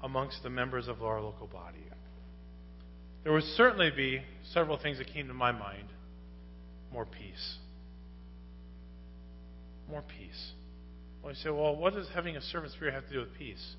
amongst 0.00 0.44
the 0.44 0.50
members 0.50 0.86
of 0.86 1.02
our 1.02 1.20
local 1.20 1.48
body? 1.48 1.78
There 3.24 3.32
would 3.32 3.42
certainly 3.56 3.90
be 3.90 4.22
several 4.52 4.78
things 4.78 4.98
that 4.98 5.08
came 5.08 5.26
to 5.26 5.34
my 5.34 5.50
mind. 5.50 5.88
More 6.92 7.06
peace. 7.06 7.56
More 9.90 10.02
peace. 10.02 10.52
Well, 11.20 11.32
you 11.32 11.38
say, 11.42 11.50
well, 11.50 11.74
what 11.74 11.94
does 11.94 12.06
having 12.14 12.36
a 12.36 12.42
servant 12.42 12.74
spirit 12.74 12.94
have 12.94 13.08
to 13.08 13.12
do 13.12 13.18
with 13.20 13.34
peace? 13.36 13.74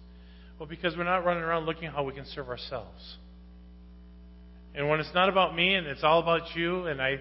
Well, 0.59 0.67
because 0.67 0.97
we're 0.97 1.03
not 1.05 1.23
running 1.23 1.43
around 1.43 1.65
looking 1.67 1.89
how 1.89 2.03
we 2.03 2.13
can 2.13 2.25
serve 2.25 2.49
ourselves. 2.49 3.17
And 4.75 4.89
when 4.89 4.99
it's 4.99 5.13
not 5.13 5.29
about 5.29 5.55
me 5.55 5.75
and 5.75 5.87
it's 5.87 6.03
all 6.03 6.19
about 6.19 6.55
you, 6.55 6.87
and 6.87 7.01
I 7.01 7.19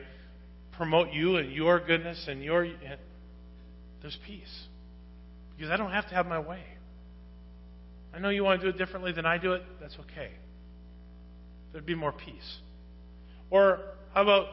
promote 0.73 1.13
you 1.13 1.37
and 1.37 1.53
your 1.53 1.79
goodness 1.79 2.27
and 2.29 2.43
your. 2.43 2.67
There's 4.03 4.19
peace. 4.27 4.65
Because 5.57 5.71
I 5.71 5.77
don't 5.77 5.93
have 5.93 6.09
to 6.09 6.15
have 6.15 6.27
my 6.27 6.41
way. 6.41 6.63
I 8.13 8.19
know 8.19 8.29
you 8.29 8.45
want 8.45 8.61
to 8.61 8.71
do 8.71 8.77
it 8.77 8.79
differently 8.79 9.13
than 9.13 9.25
I 9.25 9.39
do 9.39 9.53
it. 9.53 9.63
That's 9.81 9.97
okay. 10.01 10.31
There'd 11.73 11.87
be 11.87 11.95
more 11.95 12.13
peace. 12.13 12.59
Or 13.51 13.81
how 14.13 14.23
about 14.23 14.47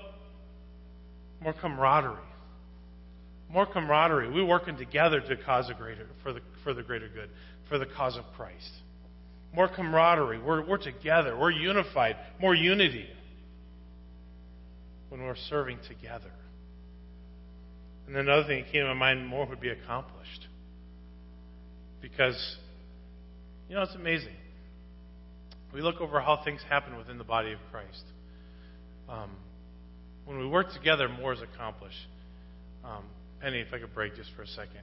more 1.42 1.54
camaraderie? 1.54 2.18
More 3.50 3.66
camaraderie. 3.66 4.30
We're 4.30 4.46
working 4.46 4.78
together 4.78 5.22
to 5.22 5.38
cause 5.38 5.70
a 5.70 5.74
greater 5.74 6.08
for 6.24 6.34
the 6.34 6.42
for 6.64 6.74
the 6.74 6.84
greater 6.84 7.10
good, 7.10 7.30
for 7.68 7.80
the 7.80 7.86
cause 7.86 8.16
of 8.16 8.24
Christ. 8.38 8.72
More 9.54 9.68
camaraderie. 9.68 10.40
We're, 10.40 10.66
we're 10.66 10.78
together. 10.78 11.38
We're 11.38 11.52
unified. 11.52 12.16
More 12.40 12.56
unity 12.56 13.08
when 15.10 15.22
we're 15.22 15.36
serving 15.50 15.80
together. 15.88 16.32
And 18.08 18.16
then 18.16 18.28
another 18.28 18.48
thing 18.48 18.64
that 18.64 18.72
came 18.72 18.82
to 18.84 18.88
my 18.96 19.16
mind 19.16 19.28
more 19.28 19.46
would 19.46 19.60
be 19.60 19.70
accomplished. 19.70 20.48
Because, 22.02 22.58
you 23.70 23.76
know, 23.76 23.82
it's 23.84 23.96
amazing. 23.96 24.36
We 25.74 25.82
look 25.82 26.02
over 26.02 26.20
how 26.22 26.42
things 26.44 26.62
happen 26.70 26.98
within 26.98 27.18
the 27.18 27.24
body 27.24 27.52
of 27.52 27.60
Christ. 27.72 28.04
Um, 29.08 29.32
when 30.26 30.40
we 30.40 30.48
work 30.48 30.74
together, 30.74 31.10
more 31.10 31.34
is 31.34 31.40
accomplished. 31.42 31.96
Um, 32.84 33.04
Penny, 33.42 33.60
if 33.60 33.74
I 33.74 33.80
could 33.80 33.94
break 33.94 34.16
just 34.16 34.30
for 34.36 34.44
a 34.44 34.48
second. 34.48 34.82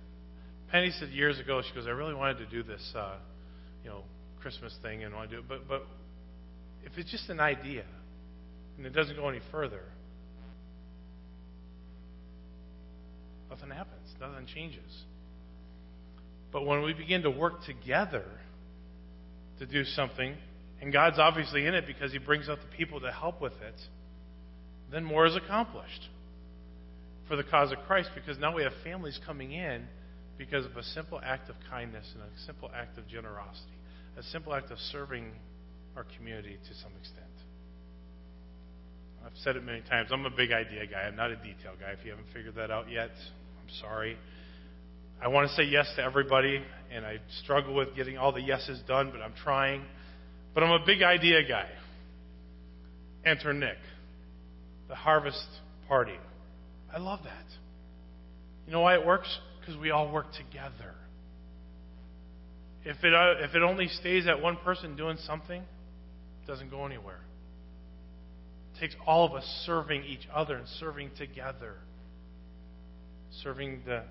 Penny 0.70 0.92
said 0.98 1.09
years 1.11 1.38
ago, 1.38 1.62
she 1.66 1.74
goes, 1.74 1.87
I 1.87 1.90
really 1.90 2.14
wanted 2.14 2.38
to 2.38 2.46
do 2.46 2.62
this, 2.62 2.92
uh, 2.94 3.16
you 3.83 3.90
know, 3.90 4.02
Christmas 4.48 4.74
thing 4.80 5.04
and 5.04 5.14
want 5.14 5.28
to 5.28 5.37
do 5.37 5.42
it, 5.42 5.46
but 5.46 5.68
but 5.68 5.87
if 6.82 6.92
it's 6.96 7.11
just 7.11 7.28
an 7.28 7.38
idea 7.38 7.84
and 8.78 8.87
it 8.87 8.94
doesn't 8.94 9.14
go 9.14 9.28
any 9.28 9.40
further, 9.52 9.82
nothing 13.50 13.68
happens, 13.68 14.08
nothing 14.18 14.46
changes. 14.46 15.04
But 16.50 16.64
when 16.64 16.82
we 16.82 16.94
begin 16.94 17.24
to 17.24 17.30
work 17.30 17.64
together 17.66 18.24
to 19.58 19.66
do 19.66 19.84
something, 19.84 20.34
and 20.80 20.94
God's 20.94 21.18
obviously 21.18 21.66
in 21.66 21.74
it 21.74 21.87
because 21.87 22.11
He 22.11 22.18
brings 22.18 22.48
out 22.48 22.56
the 22.62 22.74
people 22.74 23.00
to 23.00 23.12
help 23.12 23.42
with 23.42 23.52
it, 23.52 23.78
then 24.90 25.04
more 25.04 25.26
is 25.26 25.37
accomplished 25.37 26.08
for 27.28 27.37
the 27.37 27.44
cause 27.44 27.70
of 27.70 27.80
Christ 27.87 28.08
because 28.14 28.38
now 28.38 28.56
we 28.56 28.62
have 28.62 28.72
families 28.82 29.20
coming 29.26 29.52
in 29.52 29.84
because 30.38 30.64
of 30.64 30.74
a 30.74 30.82
simple 30.82 31.20
act 31.22 31.50
of 31.50 31.56
kindness 31.68 32.06
and 32.14 32.22
a 32.22 32.46
simple 32.46 32.70
act 32.74 32.96
of 32.96 33.06
generosity, 33.08 33.77
a 34.16 34.22
simple 34.24 34.54
act 34.54 34.70
of 34.70 34.78
serving 34.92 35.32
our 35.96 36.06
community 36.16 36.56
to 36.68 36.74
some 36.82 36.92
extent. 37.00 37.26
I've 39.24 39.36
said 39.42 39.56
it 39.56 39.64
many 39.64 39.82
times. 39.82 40.10
I'm 40.12 40.24
a 40.24 40.30
big 40.30 40.52
idea 40.52 40.86
guy. 40.86 41.02
I'm 41.02 41.16
not 41.16 41.30
a 41.30 41.36
detail 41.36 41.74
guy. 41.78 41.90
If 41.90 42.04
you 42.04 42.10
haven't 42.10 42.28
figured 42.32 42.54
that 42.54 42.70
out 42.70 42.90
yet, 42.90 43.10
I'm 43.10 43.68
sorry. 43.80 44.16
I 45.20 45.28
want 45.28 45.50
to 45.50 45.54
say 45.54 45.64
yes 45.64 45.92
to 45.96 46.02
everybody, 46.02 46.62
and 46.92 47.04
I 47.04 47.18
struggle 47.42 47.74
with 47.74 47.94
getting 47.96 48.16
all 48.16 48.32
the 48.32 48.40
yeses 48.40 48.80
done, 48.86 49.10
but 49.10 49.20
I'm 49.20 49.34
trying. 49.42 49.82
But 50.54 50.62
I'm 50.62 50.70
a 50.70 50.86
big 50.86 51.02
idea 51.02 51.42
guy. 51.46 51.68
Enter 53.24 53.52
Nick, 53.52 53.78
the 54.88 54.94
harvest 54.94 55.44
party. 55.88 56.16
I 56.94 56.98
love 56.98 57.20
that. 57.24 57.44
You 58.66 58.72
know 58.72 58.80
why 58.80 58.94
it 58.94 59.04
works? 59.04 59.28
Because 59.60 59.76
we 59.80 59.90
all 59.90 60.12
work 60.12 60.26
together. 60.32 60.94
If 62.84 63.02
it, 63.02 63.14
uh, 63.14 63.44
if 63.44 63.54
it 63.54 63.62
only 63.62 63.88
stays 63.88 64.26
at 64.26 64.40
one 64.40 64.56
person 64.56 64.96
doing 64.96 65.18
something, 65.26 65.60
it 65.60 66.46
doesn't 66.46 66.70
go 66.70 66.86
anywhere. 66.86 67.20
It 68.74 68.80
takes 68.80 68.94
all 69.06 69.26
of 69.26 69.34
us 69.34 69.44
serving 69.66 70.04
each 70.04 70.26
other 70.32 70.56
and 70.56 70.66
serving 70.78 71.10
together, 71.18 71.74
serving 73.42 73.82
the, 73.84 74.04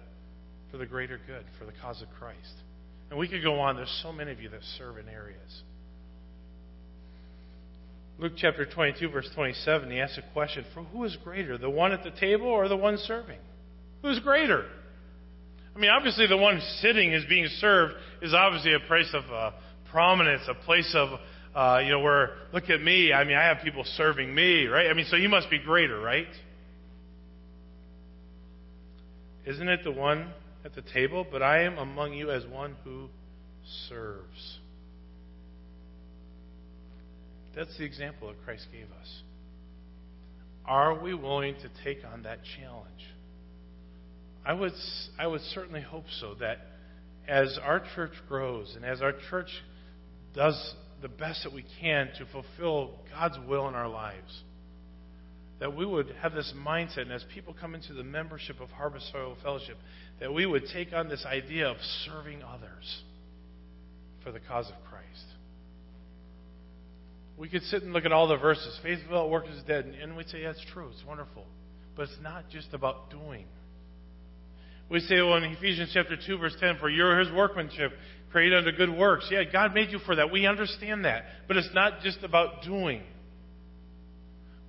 for 0.71 0.77
the 0.77 0.85
greater 0.85 1.19
good, 1.25 1.45
for 1.57 1.65
the 1.65 1.73
cause 1.81 2.01
of 2.01 2.09
Christ. 2.19 2.53
And 3.09 3.17
we 3.17 3.27
could 3.27 3.41
go 3.41 3.59
on. 3.59 3.77
There's 3.77 3.99
so 4.03 4.11
many 4.11 4.31
of 4.31 4.41
you 4.41 4.49
that 4.49 4.61
serve 4.77 4.97
in 4.97 5.07
areas. 5.07 5.63
Luke 8.19 8.33
chapter 8.35 8.65
22, 8.65 9.09
verse 9.09 9.29
27, 9.35 9.91
he 9.91 9.99
asks 9.99 10.17
a 10.17 10.33
question 10.33 10.65
For 10.73 10.83
who 10.83 11.03
is 11.03 11.15
greater, 11.23 11.57
the 11.57 11.69
one 11.69 11.91
at 11.91 12.03
the 12.03 12.11
table 12.11 12.47
or 12.47 12.67
the 12.67 12.75
one 12.75 12.97
serving? 12.97 13.39
Who's 14.01 14.19
greater? 14.19 14.65
I 15.77 15.79
mean, 15.79 15.91
obviously, 15.91 16.25
the 16.25 16.37
one 16.37 16.59
sitting 16.81 17.13
is 17.13 17.23
being 17.29 17.47
served 17.59 17.93
is 18.23 18.33
obviously 18.33 18.73
a 18.73 18.79
place 18.79 19.13
of 19.13 19.31
uh, 19.31 19.51
prominence, 19.91 20.41
a 20.49 20.55
place 20.65 20.91
of, 20.95 21.19
uh, 21.53 21.81
you 21.83 21.91
know, 21.91 21.99
where, 21.99 22.31
look 22.51 22.71
at 22.71 22.81
me. 22.81 23.13
I 23.13 23.23
mean, 23.23 23.37
I 23.37 23.43
have 23.43 23.59
people 23.63 23.83
serving 23.95 24.33
me, 24.33 24.65
right? 24.65 24.89
I 24.89 24.93
mean, 24.93 25.05
so 25.07 25.15
you 25.15 25.29
must 25.29 25.51
be 25.51 25.59
greater, 25.59 25.99
right? 25.99 26.25
Isn't 29.45 29.69
it 29.69 29.81
the 29.83 29.91
one 29.91 30.31
at 30.65 30.73
the 30.73 30.81
table? 30.81 31.27
But 31.31 31.43
I 31.43 31.65
am 31.65 31.77
among 31.77 32.13
you 32.13 32.31
as 32.31 32.43
one 32.47 32.75
who 32.83 33.09
serves. 33.87 34.57
That's 37.55 37.77
the 37.77 37.85
example 37.85 38.29
that 38.29 38.43
Christ 38.43 38.65
gave 38.71 38.87
us. 38.99 39.21
Are 40.65 40.99
we 40.99 41.13
willing 41.13 41.53
to 41.53 41.69
take 41.83 42.03
on 42.03 42.23
that 42.23 42.39
challenge? 42.59 43.03
I 44.47 44.53
would, 44.53 44.71
I 45.19 45.27
would 45.27 45.41
certainly 45.41 45.81
hope 45.81 46.05
so 46.21 46.35
that 46.35 46.59
as 47.27 47.59
our 47.61 47.83
church 47.95 48.13
grows 48.29 48.73
and 48.77 48.85
as 48.85 49.01
our 49.01 49.11
church 49.29 49.49
does 50.33 50.73
the 51.01 51.09
best 51.09 51.43
that 51.43 51.51
we 51.51 51.65
can 51.81 52.07
to 52.17 52.25
fulfill 52.31 52.93
God's 53.11 53.35
will 53.45 53.67
in 53.67 53.75
our 53.75 53.89
lives, 53.89 54.43
that 55.59 55.75
we 55.75 55.85
would 55.85 56.07
have 56.21 56.33
this 56.33 56.53
mindset, 56.55 57.01
and 57.01 57.11
as 57.11 57.25
people 57.33 57.53
come 57.59 57.75
into 57.75 57.91
the 57.91 58.05
membership 58.05 58.61
of 58.61 58.69
Harvest 58.69 59.11
Soil 59.11 59.35
Fellowship, 59.43 59.75
that 60.21 60.33
we 60.33 60.45
would 60.45 60.63
take 60.71 60.93
on 60.93 61.09
this 61.09 61.25
idea 61.25 61.67
of 61.67 61.75
serving 62.05 62.41
others 62.41 63.01
for 64.23 64.31
the 64.31 64.39
cause 64.39 64.67
of 64.67 64.75
Christ. 64.89 65.25
We 67.37 67.49
could 67.49 67.63
sit 67.63 67.83
and 67.83 67.91
look 67.91 68.05
at 68.05 68.13
all 68.13 68.29
the 68.29 68.37
verses. 68.37 68.79
Faith 68.81 68.99
without 69.09 69.29
works 69.29 69.49
is 69.49 69.61
dead. 69.63 69.93
And 70.01 70.15
we'd 70.15 70.29
say, 70.29 70.43
yeah, 70.43 70.51
it's 70.51 70.65
true. 70.73 70.87
It's 70.93 71.05
wonderful. 71.05 71.45
But 71.97 72.03
it's 72.03 72.17
not 72.21 72.49
just 72.49 72.73
about 72.73 73.11
doing. 73.11 73.45
We 74.89 75.01
say, 75.01 75.15
well, 75.15 75.35
in 75.35 75.43
Ephesians 75.43 75.91
chapter 75.93 76.15
2, 76.15 76.37
verse 76.37 76.55
10, 76.59 76.77
for 76.79 76.89
you're 76.89 77.19
his 77.19 77.31
workmanship, 77.31 77.91
created 78.31 78.57
unto 78.57 78.71
good 78.71 78.95
works. 78.95 79.27
Yeah, 79.29 79.43
God 79.43 79.73
made 79.73 79.91
you 79.91 79.99
for 79.99 80.15
that. 80.15 80.31
We 80.31 80.45
understand 80.45 81.05
that. 81.05 81.25
But 81.47 81.57
it's 81.57 81.69
not 81.73 82.01
just 82.01 82.23
about 82.23 82.63
doing. 82.63 83.01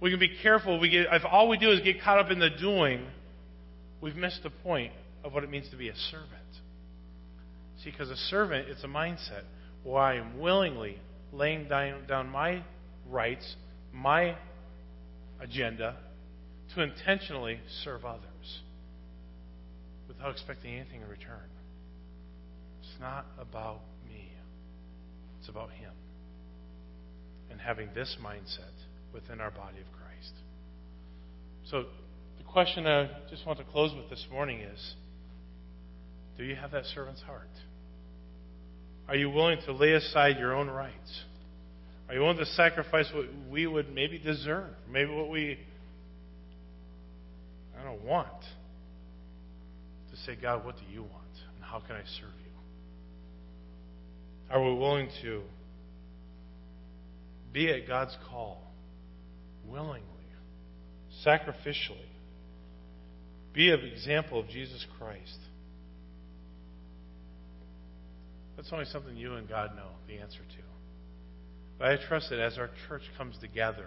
We 0.00 0.10
can 0.10 0.18
be 0.18 0.36
careful. 0.42 0.80
We 0.80 0.90
get, 0.90 1.06
if 1.12 1.22
all 1.24 1.48
we 1.48 1.56
do 1.56 1.70
is 1.70 1.80
get 1.80 2.02
caught 2.02 2.18
up 2.18 2.30
in 2.30 2.40
the 2.40 2.50
doing, 2.50 3.06
we've 4.00 4.16
missed 4.16 4.42
the 4.42 4.50
point 4.50 4.92
of 5.22 5.32
what 5.32 5.44
it 5.44 5.50
means 5.50 5.68
to 5.70 5.76
be 5.76 5.88
a 5.88 5.96
servant. 6.10 6.32
See, 7.84 7.90
because 7.90 8.10
a 8.10 8.16
servant, 8.16 8.68
it's 8.68 8.82
a 8.82 8.88
mindset 8.88 9.42
where 9.84 10.02
I 10.02 10.16
am 10.16 10.40
willingly 10.40 10.98
laying 11.32 11.68
down 11.68 12.28
my 12.28 12.64
rights, 13.08 13.54
my 13.92 14.36
agenda, 15.40 15.96
to 16.74 16.82
intentionally 16.82 17.60
serve 17.84 18.04
others 18.04 18.24
without 20.08 20.32
expecting 20.32 20.74
anything 20.74 21.02
in 21.02 21.08
return. 21.08 21.48
It's 22.80 23.00
not 23.00 23.26
about 23.38 23.80
me, 24.08 24.32
it's 25.38 25.48
about 25.48 25.70
Him. 25.70 25.92
And 27.50 27.60
having 27.60 27.88
this 27.94 28.16
mindset 28.22 28.74
within 29.12 29.40
our 29.40 29.50
body 29.50 29.78
of 29.78 29.86
Christ. 29.92 30.32
So, 31.70 31.84
the 32.38 32.44
question 32.44 32.86
I 32.86 33.08
just 33.30 33.46
want 33.46 33.58
to 33.58 33.64
close 33.64 33.94
with 33.94 34.10
this 34.10 34.26
morning 34.30 34.60
is 34.60 34.94
Do 36.36 36.44
you 36.44 36.56
have 36.56 36.72
that 36.72 36.84
servant's 36.86 37.22
heart? 37.22 37.48
Are 39.08 39.16
you 39.16 39.30
willing 39.30 39.58
to 39.64 39.72
lay 39.72 39.92
aside 39.92 40.38
your 40.38 40.54
own 40.54 40.68
rights? 40.68 41.22
Are 42.08 42.14
you 42.14 42.20
willing 42.20 42.38
to 42.38 42.46
sacrifice 42.46 43.06
what 43.14 43.26
we 43.50 43.66
would 43.66 43.92
maybe 43.92 44.18
deserve? 44.18 44.70
Maybe 44.90 45.10
what 45.10 45.28
we, 45.30 45.58
I 47.78 47.84
don't 47.84 48.02
want? 48.02 48.28
Say, 50.26 50.36
God, 50.40 50.64
what 50.64 50.76
do 50.76 50.82
you 50.92 51.02
want? 51.02 51.12
And 51.56 51.64
how 51.64 51.80
can 51.80 51.96
I 51.96 52.02
serve 52.20 52.32
you? 52.44 52.48
Are 54.50 54.62
we 54.62 54.74
willing 54.74 55.08
to 55.22 55.42
be 57.52 57.70
at 57.70 57.86
God's 57.86 58.16
call 58.30 58.62
willingly, 59.66 60.02
sacrificially? 61.24 62.08
Be 63.52 63.70
an 63.70 63.80
example 63.80 64.40
of 64.40 64.48
Jesus 64.48 64.86
Christ. 64.98 65.38
That's 68.56 68.72
only 68.72 68.86
something 68.86 69.16
you 69.16 69.34
and 69.34 69.48
God 69.48 69.76
know 69.76 69.90
the 70.08 70.18
answer 70.18 70.38
to. 70.38 70.62
But 71.78 71.88
I 71.88 71.96
trust 72.08 72.30
that 72.30 72.40
as 72.40 72.58
our 72.58 72.70
church 72.88 73.02
comes 73.16 73.38
together, 73.38 73.86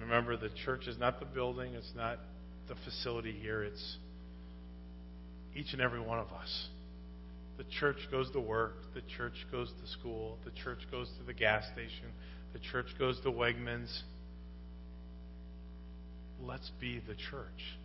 remember 0.00 0.36
the 0.36 0.50
church 0.64 0.88
is 0.88 0.98
not 0.98 1.20
the 1.20 1.26
building, 1.26 1.74
it's 1.74 1.92
not 1.94 2.18
the 2.68 2.74
facility 2.84 3.32
here, 3.40 3.62
it's 3.62 3.98
each 5.56 5.72
and 5.72 5.80
every 5.80 6.00
one 6.00 6.18
of 6.18 6.28
us. 6.32 6.68
The 7.56 7.64
church 7.80 7.96
goes 8.10 8.30
to 8.32 8.40
work, 8.40 8.74
the 8.94 9.00
church 9.16 9.46
goes 9.50 9.72
to 9.80 9.88
school, 9.98 10.38
the 10.44 10.50
church 10.62 10.80
goes 10.90 11.08
to 11.18 11.24
the 11.24 11.32
gas 11.32 11.64
station, 11.72 12.12
the 12.52 12.58
church 12.58 12.86
goes 12.98 13.18
to 13.22 13.30
Wegmans. 13.30 14.02
Let's 16.42 16.70
be 16.78 17.00
the 17.00 17.14
church. 17.14 17.78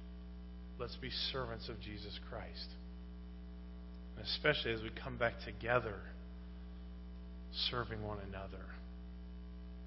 Let's 0.78 0.98
be 0.98 1.10
servants 1.32 1.70
of 1.70 1.80
Jesus 1.80 2.20
Christ. 2.30 2.68
And 4.18 4.26
especially 4.26 4.74
as 4.74 4.82
we 4.82 4.90
come 5.02 5.18
back 5.18 5.36
together, 5.46 5.96
serving 7.70 8.04
one 8.04 8.18
another 8.28 8.66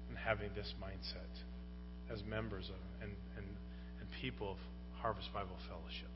and 0.09 0.17
having 0.17 0.49
this 0.55 0.73
mindset 0.81 2.11
as 2.11 2.23
members 2.23 2.69
of 2.69 3.03
and, 3.03 3.11
and, 3.37 3.45
and 3.99 4.07
people 4.21 4.51
of 4.51 4.57
Harvest 5.01 5.31
Bible 5.33 5.57
Fellowship. 5.67 6.14